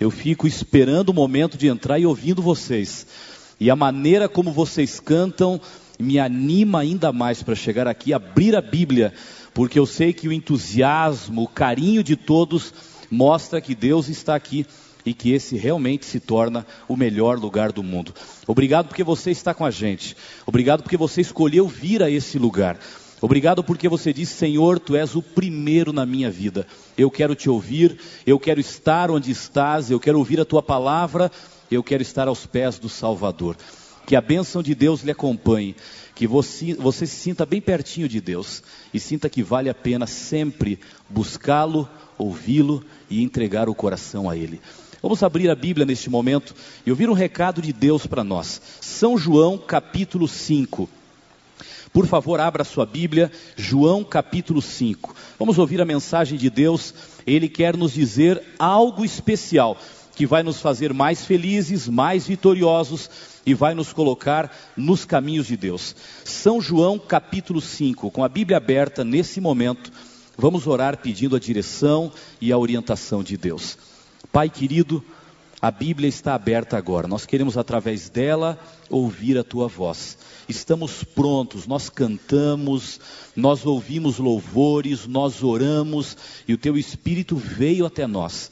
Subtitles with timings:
[0.00, 3.06] Eu fico esperando o momento de entrar e ouvindo vocês.
[3.60, 5.60] E a maneira como vocês cantam
[5.98, 9.12] me anima ainda mais para chegar aqui, abrir a Bíblia,
[9.52, 12.72] porque eu sei que o entusiasmo, o carinho de todos
[13.10, 14.66] mostra que Deus está aqui
[15.06, 18.14] e que esse realmente se torna o melhor lugar do mundo.
[18.46, 20.16] Obrigado porque você está com a gente.
[20.46, 22.78] Obrigado porque você escolheu vir a esse lugar.
[23.20, 26.66] Obrigado porque você disse, Senhor, tu és o primeiro na minha vida.
[26.96, 31.30] Eu quero te ouvir, eu quero estar onde estás, eu quero ouvir a tua palavra,
[31.70, 33.56] eu quero estar aos pés do Salvador.
[34.06, 35.74] Que a bênção de Deus lhe acompanhe,
[36.14, 40.06] que você, você se sinta bem pertinho de Deus e sinta que vale a pena
[40.06, 41.88] sempre buscá-lo,
[42.18, 44.60] ouvi-lo e entregar o coração a Ele.
[45.02, 46.54] Vamos abrir a Bíblia neste momento
[46.86, 48.60] e ouvir um recado de Deus para nós.
[48.80, 50.88] São João capítulo 5.
[51.92, 55.14] Por favor, abra sua Bíblia, João capítulo 5.
[55.38, 56.94] Vamos ouvir a mensagem de Deus.
[57.26, 59.78] Ele quer nos dizer algo especial
[60.14, 63.10] que vai nos fazer mais felizes, mais vitoriosos
[63.44, 65.94] e vai nos colocar nos caminhos de Deus.
[66.24, 69.90] São João capítulo 5, com a Bíblia aberta nesse momento,
[70.36, 73.76] vamos orar pedindo a direção e a orientação de Deus.
[74.32, 75.04] Pai querido,
[75.60, 78.58] a Bíblia está aberta agora, nós queremos através dela
[78.90, 80.18] ouvir a tua voz.
[80.46, 83.00] Estamos prontos, nós cantamos,
[83.34, 88.50] nós ouvimos louvores, nós oramos e o teu Espírito veio até nós.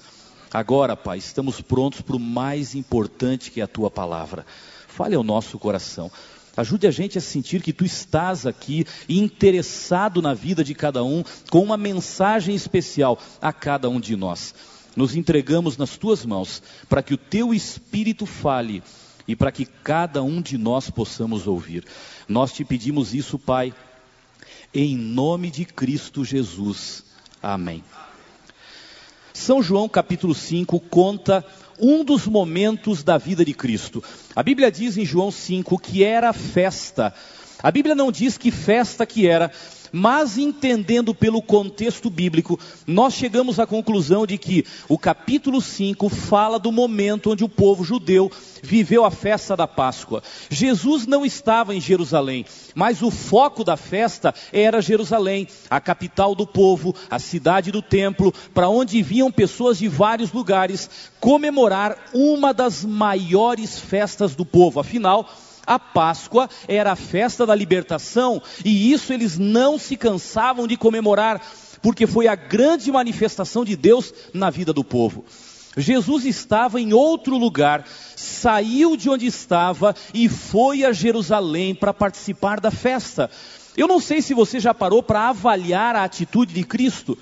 [0.52, 4.44] Agora, Pai, estamos prontos para o mais importante que é a tua palavra.
[4.86, 6.10] Fale ao nosso coração.
[6.54, 11.24] Ajude a gente a sentir que tu estás aqui interessado na vida de cada um,
[11.50, 14.54] com uma mensagem especial a cada um de nós.
[14.94, 18.82] Nos entregamos nas tuas mãos para que o teu espírito fale
[19.26, 21.86] e para que cada um de nós possamos ouvir.
[22.28, 23.72] Nós te pedimos isso, Pai,
[24.74, 27.04] em nome de Cristo Jesus.
[27.42, 27.82] Amém.
[29.32, 31.44] São João capítulo 5 conta
[31.80, 34.02] um dos momentos da vida de Cristo.
[34.36, 37.14] A Bíblia diz em João 5 que era festa.
[37.62, 39.50] A Bíblia não diz que festa que era,
[39.92, 46.58] mas entendendo pelo contexto bíblico, nós chegamos à conclusão de que o capítulo 5 fala
[46.58, 48.30] do momento onde o povo judeu
[48.62, 50.22] viveu a festa da Páscoa.
[50.48, 56.46] Jesus não estava em Jerusalém, mas o foco da festa era Jerusalém, a capital do
[56.46, 60.88] povo, a cidade do templo, para onde vinham pessoas de vários lugares
[61.20, 64.80] comemorar uma das maiores festas do povo.
[64.80, 65.28] Afinal,
[65.66, 71.40] a Páscoa era a festa da libertação, e isso eles não se cansavam de comemorar,
[71.80, 75.24] porque foi a grande manifestação de Deus na vida do povo.
[75.76, 82.60] Jesus estava em outro lugar, saiu de onde estava e foi a Jerusalém para participar
[82.60, 83.30] da festa.
[83.76, 87.16] Eu não sei se você já parou para avaliar a atitude de Cristo.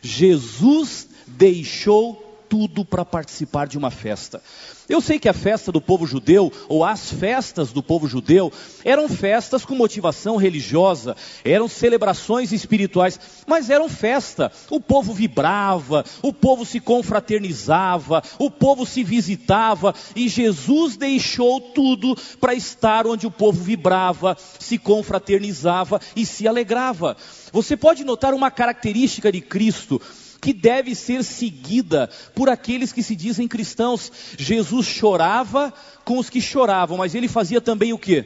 [0.00, 4.42] Jesus deixou tudo para participar de uma festa.
[4.88, 8.52] Eu sei que a festa do povo judeu, ou as festas do povo judeu,
[8.84, 14.52] eram festas com motivação religiosa, eram celebrações espirituais, mas eram festa.
[14.70, 22.16] O povo vibrava, o povo se confraternizava, o povo se visitava, e Jesus deixou tudo
[22.40, 27.16] para estar onde o povo vibrava, se confraternizava e se alegrava.
[27.52, 30.00] Você pode notar uma característica de Cristo
[30.40, 34.12] que deve ser seguida por aqueles que se dizem cristãos.
[34.38, 35.72] Jesus chorava
[36.04, 38.24] com os que choravam, mas ele fazia também o que?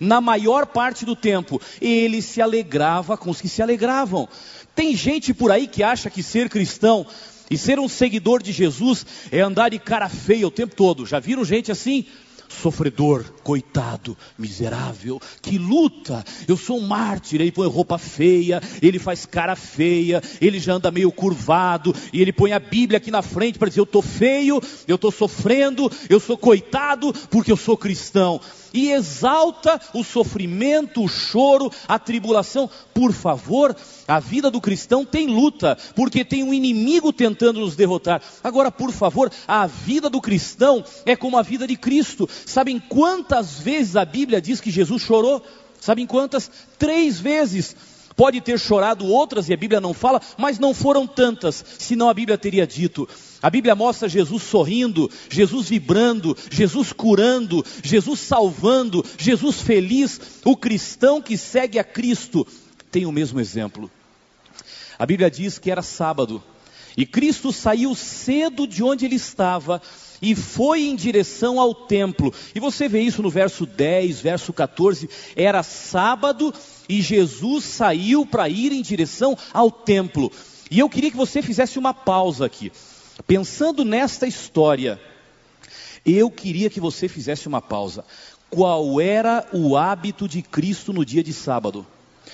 [0.00, 4.28] Na maior parte do tempo, ele se alegrava com os que se alegravam.
[4.74, 7.06] Tem gente por aí que acha que ser cristão
[7.50, 11.06] e ser um seguidor de Jesus é andar de cara feia o tempo todo.
[11.06, 12.06] Já viram gente assim?
[12.48, 16.24] sofredor, coitado, miserável, que luta.
[16.48, 20.90] Eu sou um mártir, ele põe roupa feia, ele faz cara feia, ele já anda
[20.90, 24.60] meio curvado, e ele põe a Bíblia aqui na frente para dizer: Eu estou feio,
[24.88, 28.40] eu estou sofrendo, eu sou coitado, porque eu sou cristão.
[28.74, 32.68] E exalta o sofrimento, o choro, a tribulação.
[32.92, 33.74] Por favor,
[34.08, 38.20] a vida do cristão tem luta, porque tem um inimigo tentando nos derrotar.
[38.42, 42.28] Agora, por favor, a vida do cristão é como a vida de Cristo.
[42.44, 45.42] Sabem quantas vezes a Bíblia diz que Jesus chorou?
[45.80, 46.50] Sabem quantas?
[46.78, 47.76] Três vezes.
[48.16, 52.14] Pode ter chorado outras e a Bíblia não fala, mas não foram tantas, senão a
[52.14, 53.08] Bíblia teria dito.
[53.42, 60.20] A Bíblia mostra Jesus sorrindo, Jesus vibrando, Jesus curando, Jesus salvando, Jesus feliz.
[60.44, 62.46] O cristão que segue a Cristo
[62.90, 63.90] tem o mesmo exemplo.
[64.96, 66.40] A Bíblia diz que era sábado
[66.96, 69.82] e Cristo saiu cedo de onde ele estava
[70.20, 72.32] e foi em direção ao templo.
[72.54, 75.08] E você vê isso no verso 10, verso 14.
[75.36, 76.52] Era sábado
[76.88, 80.30] e Jesus saiu para ir em direção ao templo.
[80.70, 82.72] E eu queria que você fizesse uma pausa aqui.
[83.26, 85.00] Pensando nesta história,
[86.04, 88.04] eu queria que você fizesse uma pausa.
[88.50, 91.86] Qual era o hábito de Cristo no dia de sábado?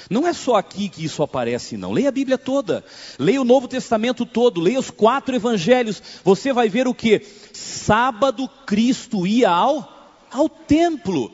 [0.09, 1.93] Não é só aqui que isso aparece, não.
[1.93, 2.85] Leia a Bíblia toda.
[3.19, 4.61] Leia o Novo Testamento todo.
[4.61, 6.03] Leia os quatro evangelhos.
[6.25, 7.23] Você vai ver o que?
[7.53, 11.33] Sábado Cristo ia ao, ao templo.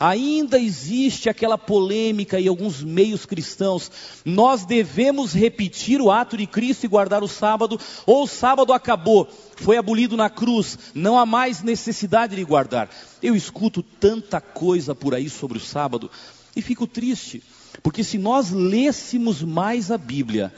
[0.00, 3.90] Ainda existe aquela polêmica em alguns meios cristãos.
[4.24, 9.28] Nós devemos repetir o ato de Cristo e guardar o sábado, ou o sábado acabou,
[9.56, 12.88] foi abolido na cruz, não há mais necessidade de guardar.
[13.20, 16.10] Eu escuto tanta coisa por aí sobre o sábado
[16.54, 17.42] e fico triste.
[17.82, 20.52] Porque se nós lêssemos mais a Bíblia,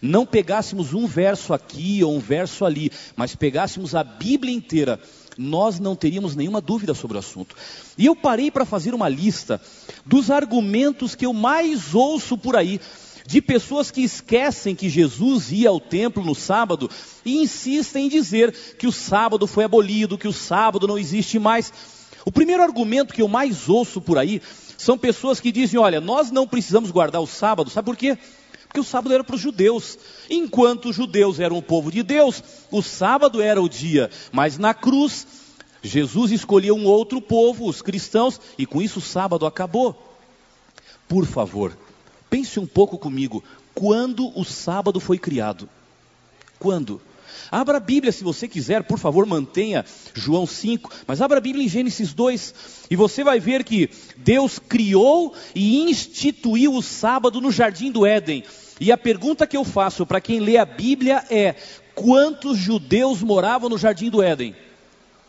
[0.00, 5.00] não pegássemos um verso aqui ou um verso ali, mas pegássemos a Bíblia inteira,
[5.36, 7.56] nós não teríamos nenhuma dúvida sobre o assunto.
[7.98, 9.60] E eu parei para fazer uma lista
[10.06, 12.80] dos argumentos que eu mais ouço por aí,
[13.26, 16.90] de pessoas que esquecem que Jesus ia ao templo no sábado
[17.24, 21.72] e insistem em dizer que o sábado foi abolido, que o sábado não existe mais.
[22.24, 24.40] O primeiro argumento que eu mais ouço por aí
[24.78, 28.18] são pessoas que dizem: olha, nós não precisamos guardar o sábado, sabe por quê?
[28.66, 29.96] Porque o sábado era para os judeus.
[30.28, 34.10] Enquanto os judeus eram o povo de Deus, o sábado era o dia.
[34.32, 35.26] Mas na cruz,
[35.80, 39.96] Jesus escolheu um outro povo, os cristãos, e com isso o sábado acabou.
[41.06, 41.76] Por favor,
[42.28, 43.44] pense um pouco comigo.
[43.74, 45.68] Quando o sábado foi criado?
[46.58, 47.00] Quando?
[47.50, 51.64] Abra a Bíblia se você quiser, por favor, mantenha João 5, mas abra a Bíblia
[51.64, 52.54] em Gênesis 2
[52.90, 58.44] e você vai ver que Deus criou e instituiu o sábado no jardim do Éden.
[58.80, 61.54] E a pergunta que eu faço para quem lê a Bíblia é:
[61.94, 64.54] quantos judeus moravam no jardim do Éden?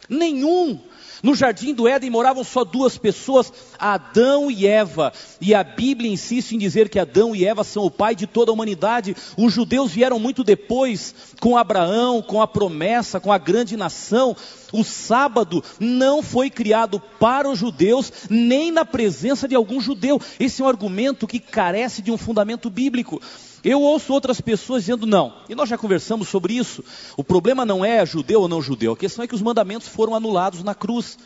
[0.10, 0.80] Nenhum.
[1.26, 5.12] No jardim do Éden moravam só duas pessoas, Adão e Eva.
[5.42, 8.52] E a Bíblia insiste em dizer que Adão e Eva são o pai de toda
[8.52, 9.16] a humanidade.
[9.36, 14.38] Os judeus vieram muito depois, com Abraão, com a promessa, com a grande nação.
[14.72, 20.22] O sábado não foi criado para os judeus, nem na presença de algum judeu.
[20.40, 23.20] Esse é um argumento que carece de um fundamento bíblico.
[23.66, 26.84] Eu ouço outras pessoas dizendo não, e nós já conversamos sobre isso.
[27.18, 30.14] O problema não é judeu ou não judeu, a questão é que os mandamentos foram
[30.14, 31.18] anulados na cruz.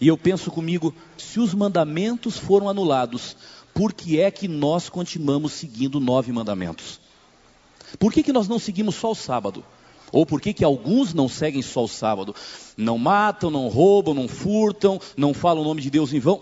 [0.00, 3.36] E eu penso comigo, se os mandamentos foram anulados,
[3.74, 6.98] por que é que nós continuamos seguindo nove mandamentos?
[7.98, 9.62] Por que, que nós não seguimos só o sábado?
[10.10, 12.34] Ou por que, que alguns não seguem só o sábado?
[12.78, 16.40] Não matam, não roubam, não furtam, não falam o nome de Deus em vão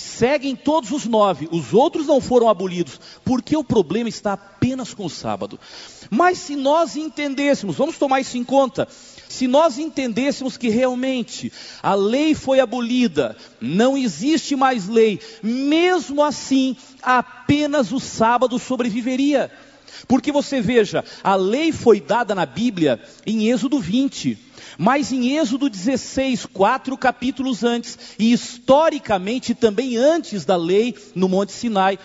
[0.00, 5.04] seguem todos os nove, os outros não foram abolidos, porque o problema está apenas com
[5.04, 5.60] o sábado.
[6.08, 8.88] Mas se nós entendêssemos, vamos tomar isso em conta,
[9.28, 11.52] se nós entendêssemos que realmente
[11.82, 19.50] a lei foi abolida, não existe mais lei, mesmo assim, apenas o sábado sobreviveria.
[20.06, 24.38] Porque você veja, a lei foi dada na Bíblia em Êxodo 20.
[24.78, 31.52] Mas em Êxodo 16, quatro capítulos antes, e historicamente também antes da lei no Monte
[31.52, 31.98] Sinai,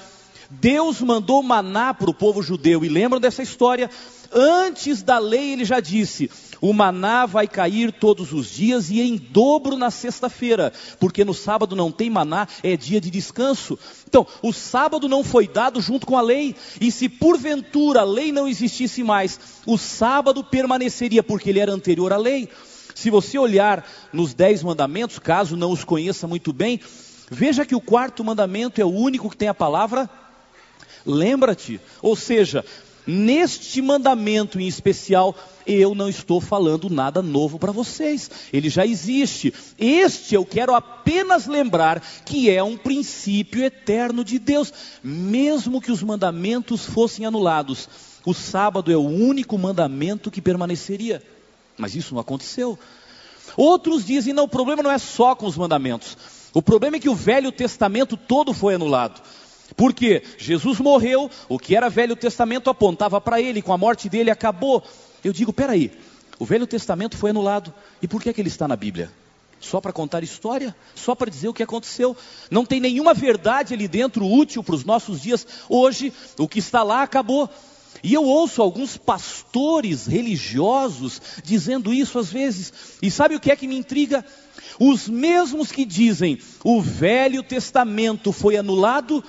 [0.50, 2.84] Deus mandou maná para o povo judeu.
[2.84, 3.90] E lembram dessa história?
[4.32, 6.30] Antes da lei, ele já disse:
[6.66, 11.76] o maná vai cair todos os dias e em dobro na sexta-feira, porque no sábado
[11.76, 13.78] não tem maná, é dia de descanso.
[14.08, 18.32] Então, o sábado não foi dado junto com a lei, e se porventura a lei
[18.32, 22.50] não existisse mais, o sábado permaneceria, porque ele era anterior à lei.
[22.96, 26.80] Se você olhar nos dez mandamentos, caso não os conheça muito bem,
[27.30, 30.10] veja que o quarto mandamento é o único que tem a palavra
[31.06, 31.80] lembra-te.
[32.02, 32.66] Ou seja,
[33.06, 35.36] neste mandamento em especial,
[35.66, 39.54] eu não estou falando nada novo para vocês, ele já existe.
[39.78, 46.04] Este eu quero apenas lembrar que é um princípio eterno de Deus, mesmo que os
[46.04, 47.90] mandamentos fossem anulados,
[48.26, 51.22] o sábado é o único mandamento que permaneceria.
[51.78, 52.78] Mas isso não aconteceu.
[53.56, 56.18] Outros dizem: não, o problema não é só com os mandamentos.
[56.54, 59.22] O problema é que o Velho Testamento todo foi anulado.
[59.76, 64.30] Porque Jesus morreu, o que era Velho Testamento apontava para ele, com a morte dele
[64.30, 64.84] acabou.
[65.24, 65.92] Eu digo: peraí,
[66.38, 69.12] o Velho Testamento foi anulado, e por que, é que ele está na Bíblia?
[69.60, 72.16] Só para contar história, só para dizer o que aconteceu.
[72.52, 75.48] Não tem nenhuma verdade ali dentro útil para os nossos dias.
[75.68, 77.50] Hoje, o que está lá acabou.
[78.04, 82.72] E eu ouço alguns pastores religiosos dizendo isso às vezes.
[83.02, 84.24] E sabe o que é que me intriga?
[84.80, 89.24] Os mesmos que dizem o Velho Testamento foi anulado,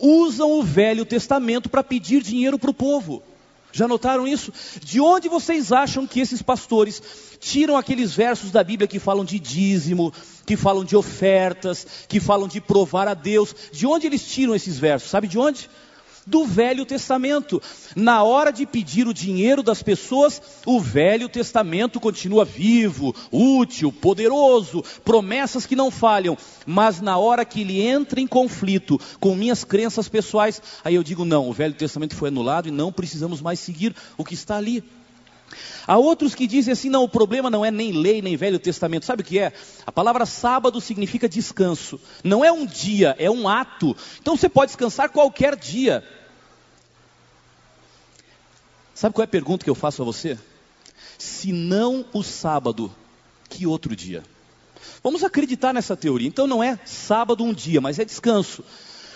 [0.00, 3.22] usam o Velho Testamento para pedir dinheiro para o povo.
[3.72, 4.52] Já notaram isso?
[4.82, 7.00] De onde vocês acham que esses pastores
[7.38, 10.12] tiram aqueles versos da Bíblia que falam de dízimo,
[10.44, 13.54] que falam de ofertas, que falam de provar a Deus?
[13.72, 15.10] De onde eles tiram esses versos?
[15.10, 15.70] Sabe de onde?
[16.30, 17.60] Do Velho Testamento.
[17.94, 24.82] Na hora de pedir o dinheiro das pessoas, o Velho Testamento continua vivo, útil, poderoso,
[25.04, 26.38] promessas que não falham.
[26.64, 31.24] Mas na hora que ele entra em conflito com minhas crenças pessoais, aí eu digo:
[31.24, 34.84] não, o Velho Testamento foi anulado e não precisamos mais seguir o que está ali.
[35.86, 39.04] Há outros que dizem assim: não, o problema não é nem lei, nem Velho Testamento.
[39.04, 39.52] Sabe o que é?
[39.86, 42.00] A palavra sábado significa descanso.
[42.22, 43.96] Não é um dia, é um ato.
[44.20, 46.04] Então você pode descansar qualquer dia.
[49.00, 50.38] Sabe qual é a pergunta que eu faço a você?
[51.16, 52.94] Se não o sábado,
[53.48, 54.22] que outro dia?
[55.02, 56.28] Vamos acreditar nessa teoria.
[56.28, 58.62] Então não é sábado um dia, mas é descanso.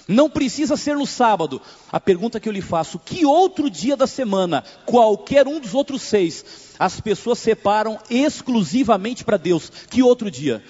[0.09, 1.61] Não precisa ser no sábado.
[1.93, 6.01] A pergunta que eu lhe faço: que outro dia da semana, qualquer um dos outros
[6.01, 9.71] seis, as pessoas separam exclusivamente para Deus?
[9.91, 10.65] Que outro dia?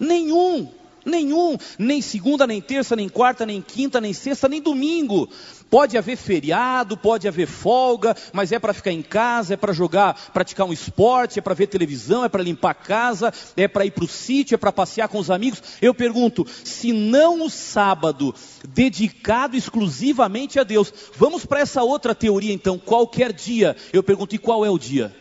[0.00, 0.72] Nenhum.
[1.06, 5.28] Nenhum, nem segunda, nem terça, nem quarta, nem quinta, nem sexta, nem domingo.
[5.70, 10.32] Pode haver feriado, pode haver folga, mas é para ficar em casa, é para jogar,
[10.32, 13.92] praticar um esporte, é para ver televisão, é para limpar a casa, é para ir
[13.92, 15.62] para o sítio, é para passear com os amigos.
[15.80, 18.34] Eu pergunto, se não o sábado
[18.68, 23.76] dedicado exclusivamente a Deus, vamos para essa outra teoria então, qualquer dia.
[23.92, 25.14] Eu pergunto, e qual é o dia?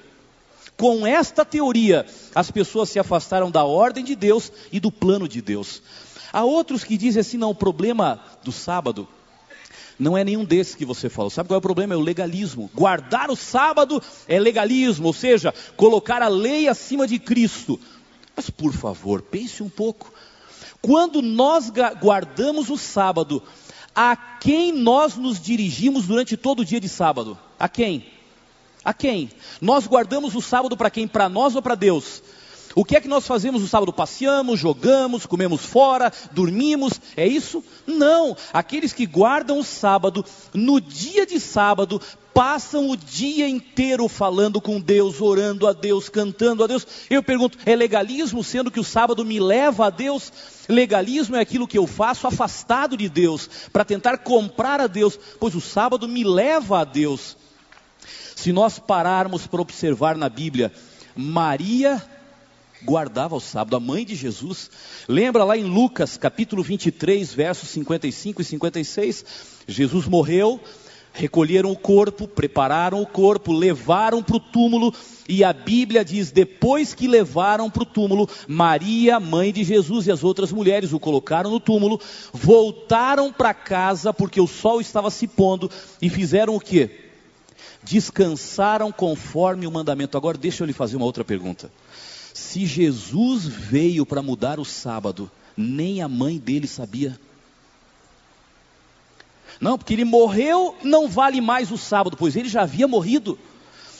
[0.77, 5.41] Com esta teoria, as pessoas se afastaram da ordem de Deus e do plano de
[5.41, 5.81] Deus.
[6.33, 9.07] Há outros que dizem assim: não, o problema do sábado
[9.97, 11.29] não é nenhum desses que você falou.
[11.29, 11.93] Sabe qual é o problema?
[11.93, 12.69] É o legalismo.
[12.73, 17.79] Guardar o sábado é legalismo, ou seja, colocar a lei acima de Cristo.
[18.35, 20.13] Mas por favor, pense um pouco.
[20.81, 23.41] Quando nós guardamos o sábado,
[23.95, 27.37] a quem nós nos dirigimos durante todo o dia de sábado?
[27.57, 28.05] A quem?
[28.85, 29.31] A quem?
[29.59, 31.07] Nós guardamos o sábado para quem?
[31.07, 32.21] Para nós ou para Deus?
[32.75, 33.93] O que é que nós fazemos no sábado?
[33.93, 37.63] Passeamos, jogamos, comemos fora, dormimos, é isso?
[37.87, 38.35] Não.
[38.51, 40.23] Aqueles que guardam o sábado,
[40.53, 42.01] no dia de sábado,
[42.33, 46.85] passam o dia inteiro falando com Deus, orando a Deus, cantando a Deus.
[47.09, 50.33] Eu pergunto, é legalismo sendo que o sábado me leva a Deus?
[50.67, 55.55] Legalismo é aquilo que eu faço afastado de Deus, para tentar comprar a Deus, pois
[55.55, 57.37] o sábado me leva a Deus.
[58.35, 60.71] Se nós pararmos para observar na Bíblia,
[61.15, 62.03] Maria
[62.83, 64.69] guardava o sábado, a mãe de Jesus.
[65.07, 69.25] Lembra lá em Lucas, capítulo 23, versos 55 e 56?
[69.67, 70.59] Jesus morreu,
[71.13, 74.93] recolheram o corpo, prepararam o corpo, levaram para o túmulo,
[75.27, 80.11] e a Bíblia diz: depois que levaram para o túmulo, Maria, mãe de Jesus, e
[80.11, 81.99] as outras mulheres o colocaram no túmulo,
[82.33, 87.04] voltaram para casa, porque o sol estava se pondo, e fizeram o que?
[87.83, 90.17] Descansaram conforme o mandamento.
[90.17, 91.71] Agora deixa eu lhe fazer uma outra pergunta.
[92.33, 97.17] Se Jesus veio para mudar o sábado, nem a mãe dele sabia.
[99.59, 103.39] Não, porque ele morreu, não vale mais o sábado, pois ele já havia morrido.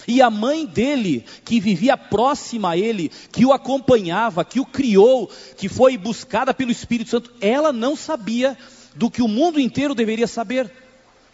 [0.08, 5.32] E a mãe dele, que vivia próxima a ele, que o acompanhava, que o criou,
[5.58, 8.58] que foi buscada pelo Espírito Santo, ela não sabia
[8.96, 10.72] do que o mundo inteiro deveria saber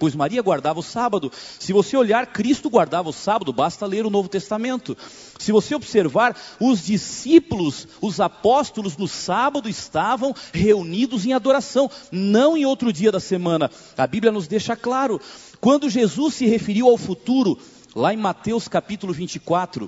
[0.01, 1.31] pois Maria guardava o sábado.
[1.59, 4.97] Se você olhar, Cristo guardava o sábado, basta ler o Novo Testamento.
[5.37, 12.65] Se você observar, os discípulos, os apóstolos no sábado estavam reunidos em adoração, não em
[12.65, 13.69] outro dia da semana.
[13.95, 15.21] A Bíblia nos deixa claro.
[15.59, 17.59] Quando Jesus se referiu ao futuro,
[17.95, 19.87] lá em Mateus capítulo 24,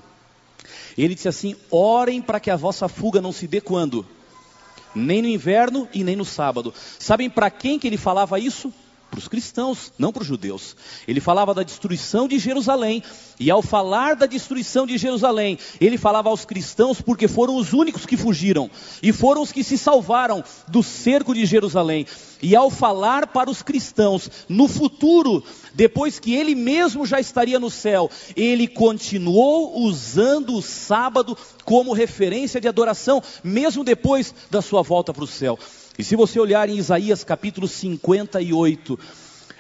[0.96, 4.05] ele disse assim: Orem para que a vossa fuga não se dê quando?
[4.93, 6.72] Nem no inverno e nem no sábado.
[7.00, 8.72] Sabem para quem que ele falava isso?
[9.13, 10.75] Para os cristãos, não para os judeus.
[11.08, 13.03] Ele falava da destruição de Jerusalém,
[13.39, 18.08] e ao falar da destruição de Jerusalém, ele falava aos cristãos porque foram os únicos
[18.08, 18.72] que fugiram
[19.03, 22.08] e foram os que se salvaram do cerco de Jerusalém.
[22.41, 25.43] E ao falar para os cristãos no futuro,
[25.75, 32.60] depois que ele mesmo já estaria no céu, ele continuou usando o sábado como referência
[32.60, 35.60] de adoração, mesmo depois da sua volta para o céu.
[35.97, 39.00] E se você olhar em Isaías capítulo 58,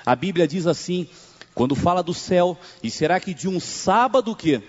[0.05, 1.07] a Bíblia diz assim,
[1.53, 4.61] quando fala do céu, e será que de um sábado que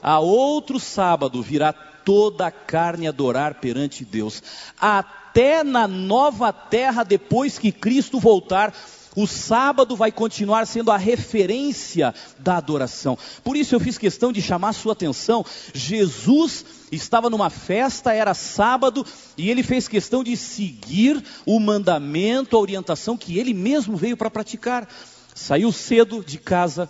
[0.00, 4.42] a outro sábado virá toda a carne adorar perante Deus.
[4.80, 8.72] Até na nova terra, depois que Cristo voltar,
[9.20, 13.18] o sábado vai continuar sendo a referência da adoração.
[13.42, 15.44] Por isso eu fiz questão de chamar sua atenção.
[15.74, 19.04] Jesus estava numa festa, era sábado,
[19.36, 24.30] e ele fez questão de seguir o mandamento, a orientação que ele mesmo veio para
[24.30, 24.88] praticar.
[25.34, 26.88] Saiu cedo de casa,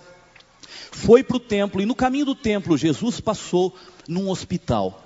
[0.92, 3.74] foi para o templo, e no caminho do templo, Jesus passou
[4.06, 5.02] num hospital.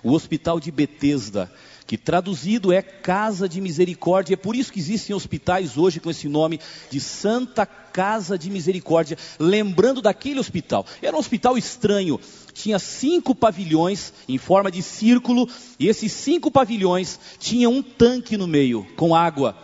[0.00, 1.50] O hospital de Betesda
[1.90, 4.34] que traduzido é Casa de Misericórdia.
[4.34, 9.18] É por isso que existem hospitais hoje com esse nome de Santa Casa de Misericórdia,
[9.40, 10.86] lembrando daquele hospital.
[11.02, 12.20] Era um hospital estranho,
[12.52, 15.48] tinha cinco pavilhões em forma de círculo,
[15.80, 19.56] e esses cinco pavilhões tinham um tanque no meio com água.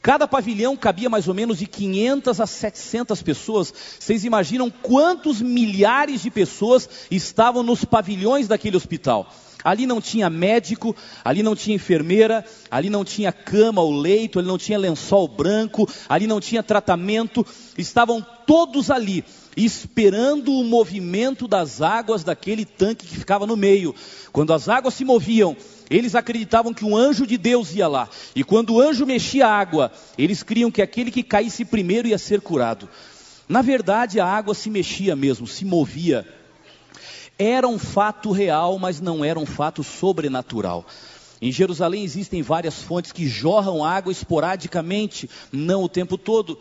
[0.00, 3.74] Cada pavilhão cabia mais ou menos de 500 a 700 pessoas.
[4.00, 9.30] Vocês imaginam quantos milhares de pessoas estavam nos pavilhões daquele hospital?
[9.64, 14.46] Ali não tinha médico, ali não tinha enfermeira, ali não tinha cama ou leito, ali
[14.46, 17.44] não tinha lençol branco, ali não tinha tratamento.
[17.76, 19.24] Estavam todos ali,
[19.56, 23.94] esperando o movimento das águas daquele tanque que ficava no meio.
[24.32, 25.56] Quando as águas se moviam,
[25.90, 28.08] eles acreditavam que um anjo de Deus ia lá.
[28.36, 32.18] E quando o anjo mexia a água, eles criam que aquele que caísse primeiro ia
[32.18, 32.88] ser curado.
[33.48, 36.37] Na verdade, a água se mexia mesmo, se movia
[37.38, 40.84] era um fato real, mas não era um fato sobrenatural.
[41.40, 46.58] Em Jerusalém existem várias fontes que jorram água esporadicamente, não o tempo todo.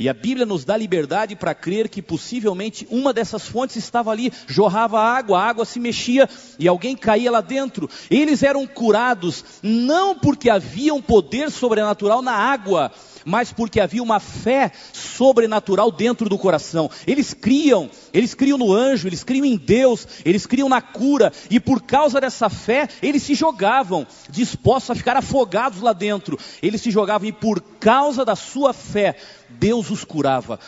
[0.00, 4.32] E a Bíblia nos dá liberdade para crer que possivelmente uma dessas fontes estava ali,
[4.46, 6.26] jorrava água, a água se mexia
[6.58, 7.88] e alguém caía lá dentro.
[8.10, 12.90] Eles eram curados não porque havia um poder sobrenatural na água,
[13.24, 16.90] mas porque havia uma fé sobrenatural dentro do coração.
[17.06, 21.58] Eles criam, eles criam no anjo, eles criam em Deus, eles criam na cura, e
[21.58, 26.38] por causa dessa fé, eles se jogavam, dispostos a ficar afogados lá dentro.
[26.62, 29.16] Eles se jogavam, e por causa da sua fé,
[29.48, 30.58] Deus os curava.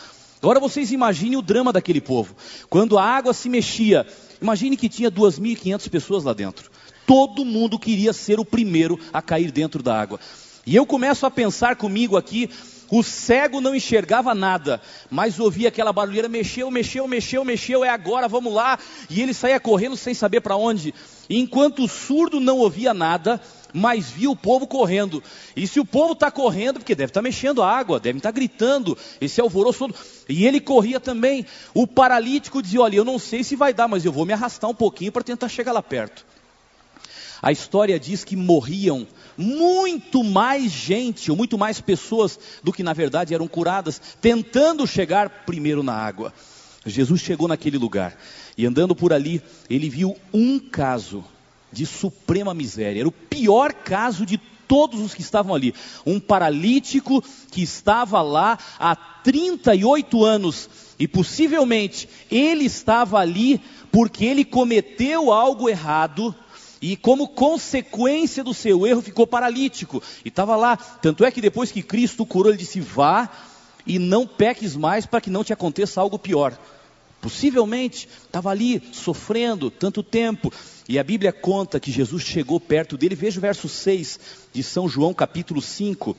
[0.41, 2.35] Agora vocês imaginem o drama daquele povo.
[2.69, 4.05] Quando a água se mexia,
[4.41, 6.69] imagine que tinha 2.500 pessoas lá dentro.
[7.07, 10.19] Todo mundo queria ser o primeiro a cair dentro da água.
[10.65, 12.49] E eu começo a pensar comigo aqui,
[12.89, 18.27] o cego não enxergava nada, mas ouvia aquela barulheira, mexeu, mexeu, mexeu, mexeu, é agora,
[18.27, 18.77] vamos lá.
[19.09, 20.93] E ele saía correndo sem saber para onde.
[21.29, 23.41] Enquanto o surdo não ouvia nada,
[23.73, 25.23] mas via o povo correndo.
[25.55, 28.31] E se o povo está correndo, porque deve estar tá mexendo a água, deve estar
[28.31, 29.95] tá gritando, esse alvoroço todo.
[30.29, 31.45] E ele corria também.
[31.73, 34.69] O paralítico dizia: Olha, eu não sei se vai dar, mas eu vou me arrastar
[34.69, 36.25] um pouquinho para tentar chegar lá perto.
[37.41, 39.05] A história diz que morriam
[39.37, 45.29] muito mais gente, ou muito mais pessoas do que na verdade eram curadas, tentando chegar
[45.45, 46.33] primeiro na água.
[46.85, 48.17] Jesus chegou naquele lugar
[48.57, 51.23] e andando por ali, ele viu um caso
[51.71, 52.99] de suprema miséria.
[52.99, 55.73] Era o pior caso de todos os que estavam ali.
[56.05, 60.69] Um paralítico que estava lá há 38 anos
[60.99, 63.59] e possivelmente ele estava ali
[63.91, 66.35] porque ele cometeu algo errado
[66.85, 70.03] e como consequência do seu erro ficou paralítico.
[70.25, 70.75] E estava lá.
[70.75, 73.29] Tanto é que depois que Cristo curou, ele disse: Vá
[73.87, 76.59] e não peques mais para que não te aconteça algo pior.
[77.21, 80.51] Possivelmente estava ali sofrendo tanto tempo.
[80.89, 83.15] E a Bíblia conta que Jesus chegou perto dele.
[83.15, 84.19] Veja o verso 6
[84.51, 86.17] de São João, capítulo 5.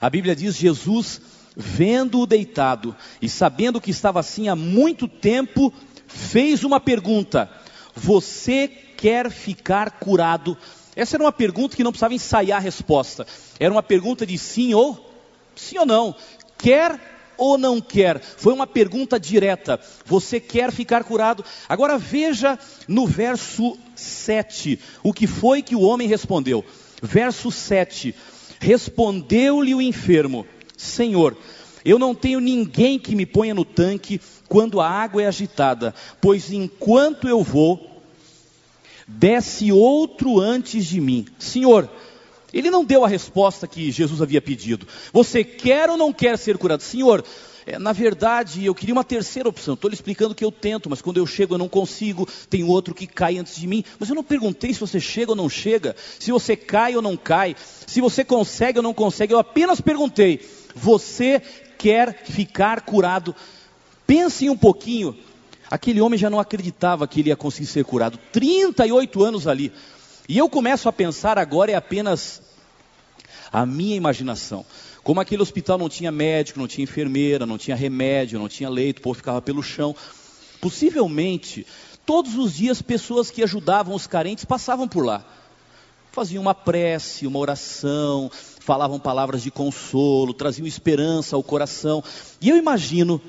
[0.00, 1.20] A Bíblia diz: Jesus,
[1.56, 5.72] vendo-o deitado e sabendo que estava assim há muito tempo,
[6.08, 7.48] fez uma pergunta:
[7.94, 10.56] Você quer ficar curado?
[10.94, 13.26] Essa era uma pergunta que não precisava ensaiar a resposta.
[13.58, 15.12] Era uma pergunta de sim ou
[15.56, 16.14] sim ou não.
[16.56, 17.00] Quer
[17.36, 18.20] ou não quer?
[18.20, 19.80] Foi uma pergunta direta.
[20.06, 21.44] Você quer ficar curado?
[21.68, 26.64] Agora veja no verso 7 o que foi que o homem respondeu.
[27.02, 28.14] Verso 7:
[28.60, 31.36] Respondeu-lhe o enfermo: Senhor,
[31.84, 36.52] eu não tenho ninguém que me ponha no tanque quando a água é agitada, pois
[36.52, 37.91] enquanto eu vou,
[39.18, 41.26] desce outro antes de mim.
[41.38, 41.88] Senhor,
[42.52, 44.86] ele não deu a resposta que Jesus havia pedido.
[45.12, 46.82] Você quer ou não quer ser curado?
[46.82, 47.24] Senhor,
[47.64, 49.74] é, na verdade, eu queria uma terceira opção.
[49.74, 52.28] Estou lhe explicando que eu tento, mas quando eu chego eu não consigo.
[52.50, 53.84] Tem outro que cai antes de mim.
[53.98, 57.16] Mas eu não perguntei se você chega ou não chega, se você cai ou não
[57.16, 59.32] cai, se você consegue ou não consegue.
[59.32, 60.40] Eu apenas perguntei:
[60.74, 61.40] você
[61.78, 63.34] quer ficar curado?
[64.06, 65.16] Pense um pouquinho
[65.72, 68.18] Aquele homem já não acreditava que ele ia conseguir ser curado.
[68.30, 69.72] 38 anos ali.
[70.28, 72.42] E eu começo a pensar agora é apenas
[73.50, 74.66] a minha imaginação.
[75.02, 78.98] Como aquele hospital não tinha médico, não tinha enfermeira, não tinha remédio, não tinha leito,
[78.98, 79.96] o povo ficava pelo chão.
[80.60, 81.66] Possivelmente,
[82.04, 85.24] Todos os dias, pessoas que ajudavam os carentes passavam por lá.
[86.10, 88.30] Faziam uma prece, uma oração,
[88.60, 92.02] falavam palavras de consolo, traziam esperança ao coração.
[92.40, 93.20] E eu imagino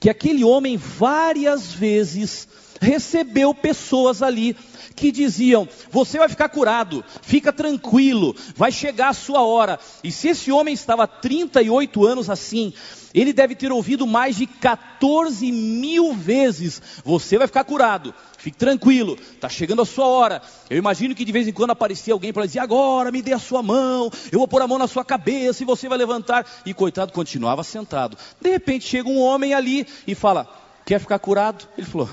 [0.00, 2.48] que aquele homem várias vezes
[2.80, 4.56] recebeu pessoas ali
[4.96, 9.78] que diziam: Você vai ficar curado, fica tranquilo, vai chegar a sua hora.
[10.02, 12.72] E se esse homem estava 38 anos assim,
[13.12, 19.18] ele deve ter ouvido mais de 14 mil vezes: Você vai ficar curado, fique tranquilo,
[19.32, 20.42] está chegando a sua hora.
[20.68, 23.38] Eu imagino que de vez em quando aparecia alguém para dizer: Agora me dê a
[23.38, 26.46] sua mão, eu vou pôr a mão na sua cabeça e você vai levantar.
[26.64, 28.16] E coitado continuava sentado.
[28.40, 30.48] De repente chega um homem ali e fala:
[30.84, 31.68] Quer ficar curado?
[31.76, 32.08] Ele falou: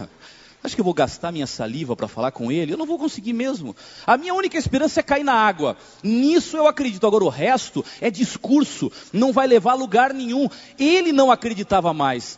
[0.67, 2.73] Acho que eu vou gastar minha saliva para falar com ele?
[2.73, 3.73] Eu não vou conseguir mesmo.
[4.05, 5.77] A minha única esperança é cair na água.
[6.03, 7.07] Nisso eu acredito.
[7.07, 10.49] Agora o resto é discurso, não vai levar a lugar nenhum.
[10.77, 12.37] Ele não acreditava mais.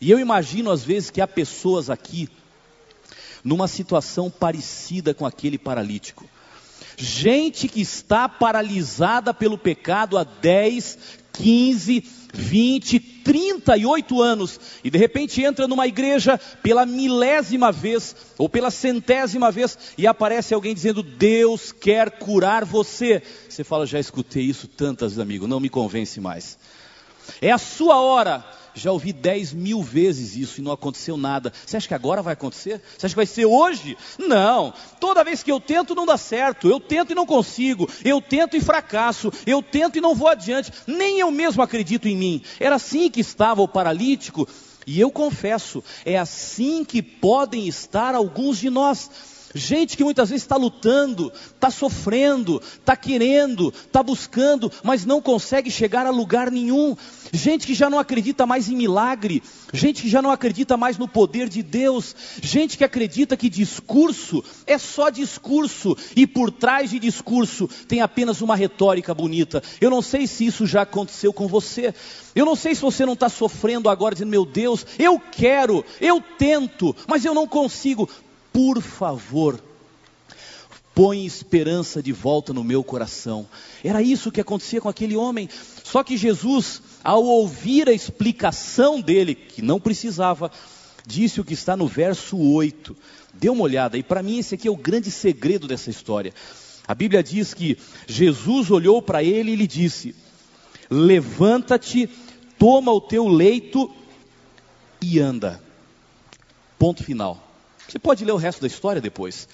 [0.00, 2.30] E eu imagino às vezes que há pessoas aqui
[3.44, 6.24] numa situação parecida com aquele paralítico.
[6.96, 10.98] Gente que está paralisada pelo pecado há 10,
[11.36, 18.70] 15, 20, 38 anos e de repente entra numa igreja pela milésima vez ou pela
[18.70, 23.22] centésima vez e aparece alguém dizendo: Deus quer curar você.
[23.48, 26.58] Você fala: Já escutei isso tantas amigo, não me convence mais.
[27.40, 28.44] É a sua hora
[28.80, 31.52] já ouvi 10 mil vezes isso e não aconteceu nada.
[31.64, 32.80] Você acha que agora vai acontecer?
[32.96, 33.96] Você acha que vai ser hoje?
[34.18, 34.72] Não.
[35.00, 36.68] Toda vez que eu tento não dá certo.
[36.68, 37.88] Eu tento e não consigo.
[38.04, 39.32] Eu tento e fracasso.
[39.46, 40.72] Eu tento e não vou adiante.
[40.86, 42.42] Nem eu mesmo acredito em mim.
[42.60, 44.48] Era assim que estava o paralítico.
[44.86, 49.10] E eu confesso, é assim que podem estar alguns de nós.
[49.56, 55.70] Gente que muitas vezes está lutando, está sofrendo, está querendo, está buscando, mas não consegue
[55.70, 56.94] chegar a lugar nenhum.
[57.32, 59.42] Gente que já não acredita mais em milagre,
[59.72, 64.44] gente que já não acredita mais no poder de Deus, gente que acredita que discurso
[64.66, 69.62] é só discurso e por trás de discurso tem apenas uma retórica bonita.
[69.80, 71.94] Eu não sei se isso já aconteceu com você.
[72.34, 76.22] Eu não sei se você não está sofrendo agora dizendo, meu Deus, eu quero, eu
[76.38, 78.06] tento, mas eu não consigo
[78.56, 79.62] por favor,
[80.94, 83.46] põe esperança de volta no meu coração.
[83.84, 85.46] Era isso que acontecia com aquele homem.
[85.84, 90.50] Só que Jesus, ao ouvir a explicação dele, que não precisava,
[91.06, 92.96] disse o que está no verso 8.
[93.34, 96.32] Dê uma olhada, e para mim esse aqui é o grande segredo dessa história.
[96.88, 100.14] A Bíblia diz que Jesus olhou para ele e lhe disse:
[100.88, 102.08] Levanta-te,
[102.58, 103.94] toma o teu leito
[105.02, 105.62] e anda.
[106.78, 107.45] Ponto final.
[107.88, 109.48] Você pode ler o resto da história depois.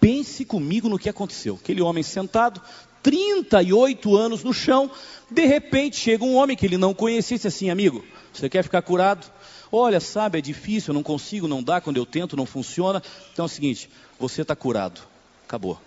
[0.00, 1.58] Pense comigo no que aconteceu.
[1.60, 2.60] Aquele homem sentado,
[3.02, 4.90] 38 anos no chão,
[5.30, 8.62] de repente chega um homem que ele não conhecia e disse assim: Amigo, você quer
[8.62, 9.26] ficar curado?
[9.70, 13.02] Olha, sabe, é difícil, eu não consigo, não dá, quando eu tento não funciona.
[13.32, 15.00] Então é o seguinte: você está curado,
[15.44, 15.80] acabou.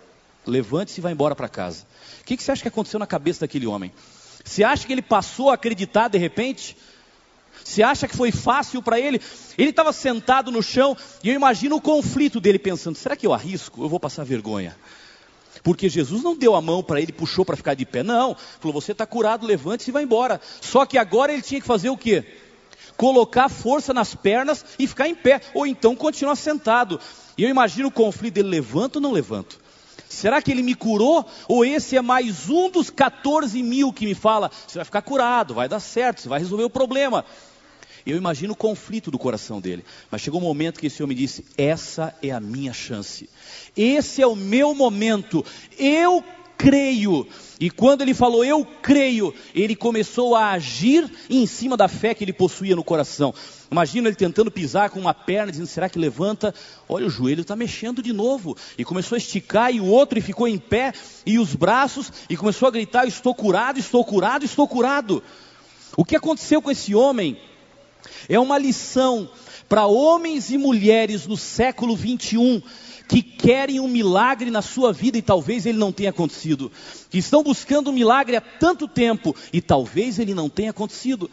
[0.45, 1.85] Levante-se e vá embora para casa.
[2.21, 3.91] O que, que você acha que aconteceu na cabeça daquele homem?
[4.43, 6.75] Você acha que ele passou a acreditar de repente?
[7.63, 9.21] Você acha que foi fácil para ele?
[9.57, 13.33] Ele estava sentado no chão e eu imagino o conflito dele pensando: será que eu
[13.33, 13.83] arrisco?
[13.83, 14.75] Eu vou passar vergonha.
[15.63, 18.03] Porque Jesus não deu a mão para ele, puxou para ficar de pé.
[18.03, 20.39] Não, falou: você está curado, levante-se e vai embora.
[20.61, 22.25] Só que agora ele tinha que fazer o quê?
[22.95, 26.99] Colocar força nas pernas e ficar em pé, ou então continuar sentado.
[27.37, 29.59] E eu imagino o conflito dele: levanto ou não levanto?
[30.07, 31.25] Será que ele me curou?
[31.47, 35.53] Ou esse é mais um dos 14 mil que me fala: você vai ficar curado,
[35.53, 37.25] vai dar certo, você vai resolver o problema.
[38.05, 39.83] Eu imagino o conflito do coração dele.
[40.09, 43.29] Mas chegou um momento que esse homem disse: Essa é a minha chance.
[43.75, 45.45] Esse é o meu momento.
[45.77, 46.23] Eu
[46.59, 47.25] creio.
[47.57, 52.23] E quando ele falou eu creio, ele começou a agir em cima da fé que
[52.23, 53.33] ele possuía no coração.
[53.71, 56.53] Imagina ele tentando pisar com uma perna, dizendo: será que levanta?
[56.87, 58.57] Olha, o joelho está mexendo de novo.
[58.77, 60.93] E começou a esticar, e o outro e ficou em pé,
[61.25, 65.23] e os braços, e começou a gritar: estou curado, estou curado, estou curado.
[65.95, 67.37] O que aconteceu com esse homem
[68.27, 69.29] é uma lição
[69.67, 72.61] para homens e mulheres no século 21
[73.07, 76.71] que querem um milagre na sua vida e talvez ele não tenha acontecido,
[77.09, 81.29] que estão buscando um milagre há tanto tempo e talvez ele não tenha acontecido.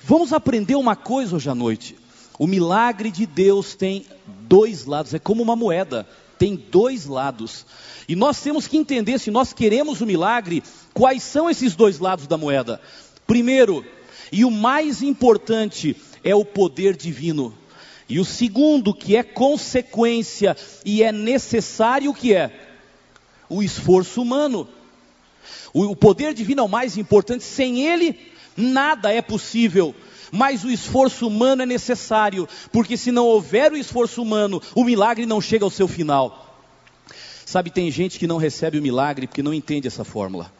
[0.00, 1.96] Vamos aprender uma coisa hoje à noite.
[2.38, 4.06] O milagre de Deus tem
[4.48, 6.06] dois lados, é como uma moeda,
[6.38, 7.66] tem dois lados.
[8.08, 10.62] E nós temos que entender, se nós queremos o milagre,
[10.94, 12.80] quais são esses dois lados da moeda.
[13.26, 13.84] Primeiro,
[14.32, 17.54] e o mais importante é o poder divino.
[18.08, 22.50] E o segundo, que é consequência e é necessário, que é?
[23.48, 24.68] O esforço humano.
[25.72, 28.18] O poder divino é o mais importante, sem ele,
[28.56, 29.94] nada é possível.
[30.32, 35.26] mas o esforço humano é necessário, porque se não houver o esforço humano, o milagre
[35.26, 36.56] não chega ao seu final.
[37.44, 40.52] Sabe, tem gente que não recebe o milagre porque não entende essa fórmula.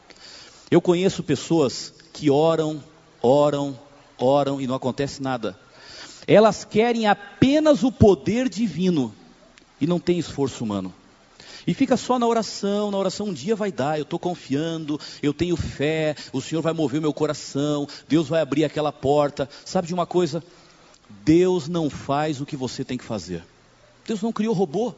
[0.70, 2.82] Eu conheço pessoas que oram,
[3.22, 3.78] oram,
[4.18, 5.58] oram e não acontece nada.
[6.26, 9.14] Elas querem apenas o poder divino
[9.80, 10.92] e não tem esforço humano.
[11.66, 15.32] E fica só na oração, na oração um dia vai dar, eu estou confiando, eu
[15.32, 19.48] tenho fé, o Senhor vai mover meu coração, Deus vai abrir aquela porta.
[19.64, 20.42] Sabe de uma coisa?
[21.24, 23.44] Deus não faz o que você tem que fazer.
[24.06, 24.94] Deus não criou robô.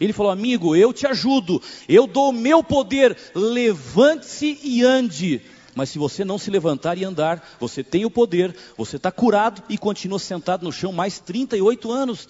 [0.00, 5.42] Ele falou, amigo, eu te ajudo, eu dou o meu poder, levante-se e ande.
[5.74, 9.62] Mas se você não se levantar e andar, você tem o poder, você está curado
[9.68, 12.28] e continua sentado no chão mais 38 anos.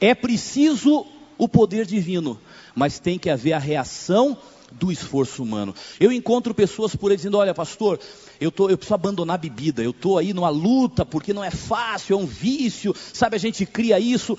[0.00, 1.06] É preciso
[1.38, 2.38] o poder divino,
[2.74, 4.36] mas tem que haver a reação
[4.70, 5.74] do esforço humano.
[5.98, 7.98] Eu encontro pessoas por aí dizendo: Olha, pastor,
[8.40, 11.50] eu, tô, eu preciso abandonar a bebida, eu estou aí numa luta, porque não é
[11.50, 13.36] fácil, é um vício, sabe?
[13.36, 14.36] A gente cria isso.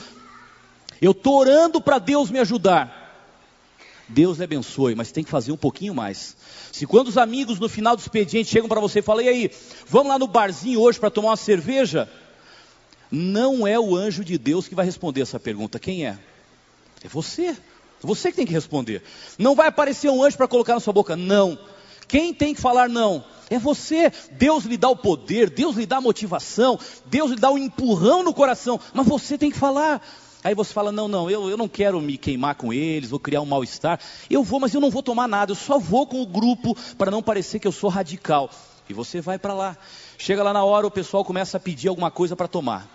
[1.02, 3.05] Eu estou orando para Deus me ajudar.
[4.08, 6.36] Deus lhe abençoe, mas tem que fazer um pouquinho mais.
[6.72, 9.52] Se quando os amigos no final do expediente chegam para você e falam: E aí,
[9.88, 12.10] vamos lá no barzinho hoje para tomar uma cerveja?
[13.12, 15.80] Não é o anjo de Deus que vai responder essa pergunta.
[15.80, 16.18] Quem é?
[17.04, 17.56] É você.
[18.02, 19.02] Você que tem que responder.
[19.38, 21.16] Não vai aparecer um anjo para colocar na sua boca.
[21.16, 21.58] Não.
[22.08, 23.24] Quem tem que falar não?
[23.50, 24.12] É você.
[24.32, 28.24] Deus lhe dá o poder, Deus lhe dá a motivação, Deus lhe dá o empurrão
[28.24, 28.80] no coração.
[28.94, 30.06] Mas você tem que falar.
[30.46, 33.42] Aí você fala: não, não, eu, eu não quero me queimar com eles, vou criar
[33.42, 34.00] um mal-estar.
[34.30, 37.10] Eu vou, mas eu não vou tomar nada, eu só vou com o grupo para
[37.10, 38.52] não parecer que eu sou radical.
[38.88, 39.76] E você vai para lá.
[40.20, 42.88] Chega lá na hora, o pessoal começa a pedir alguma coisa para tomar.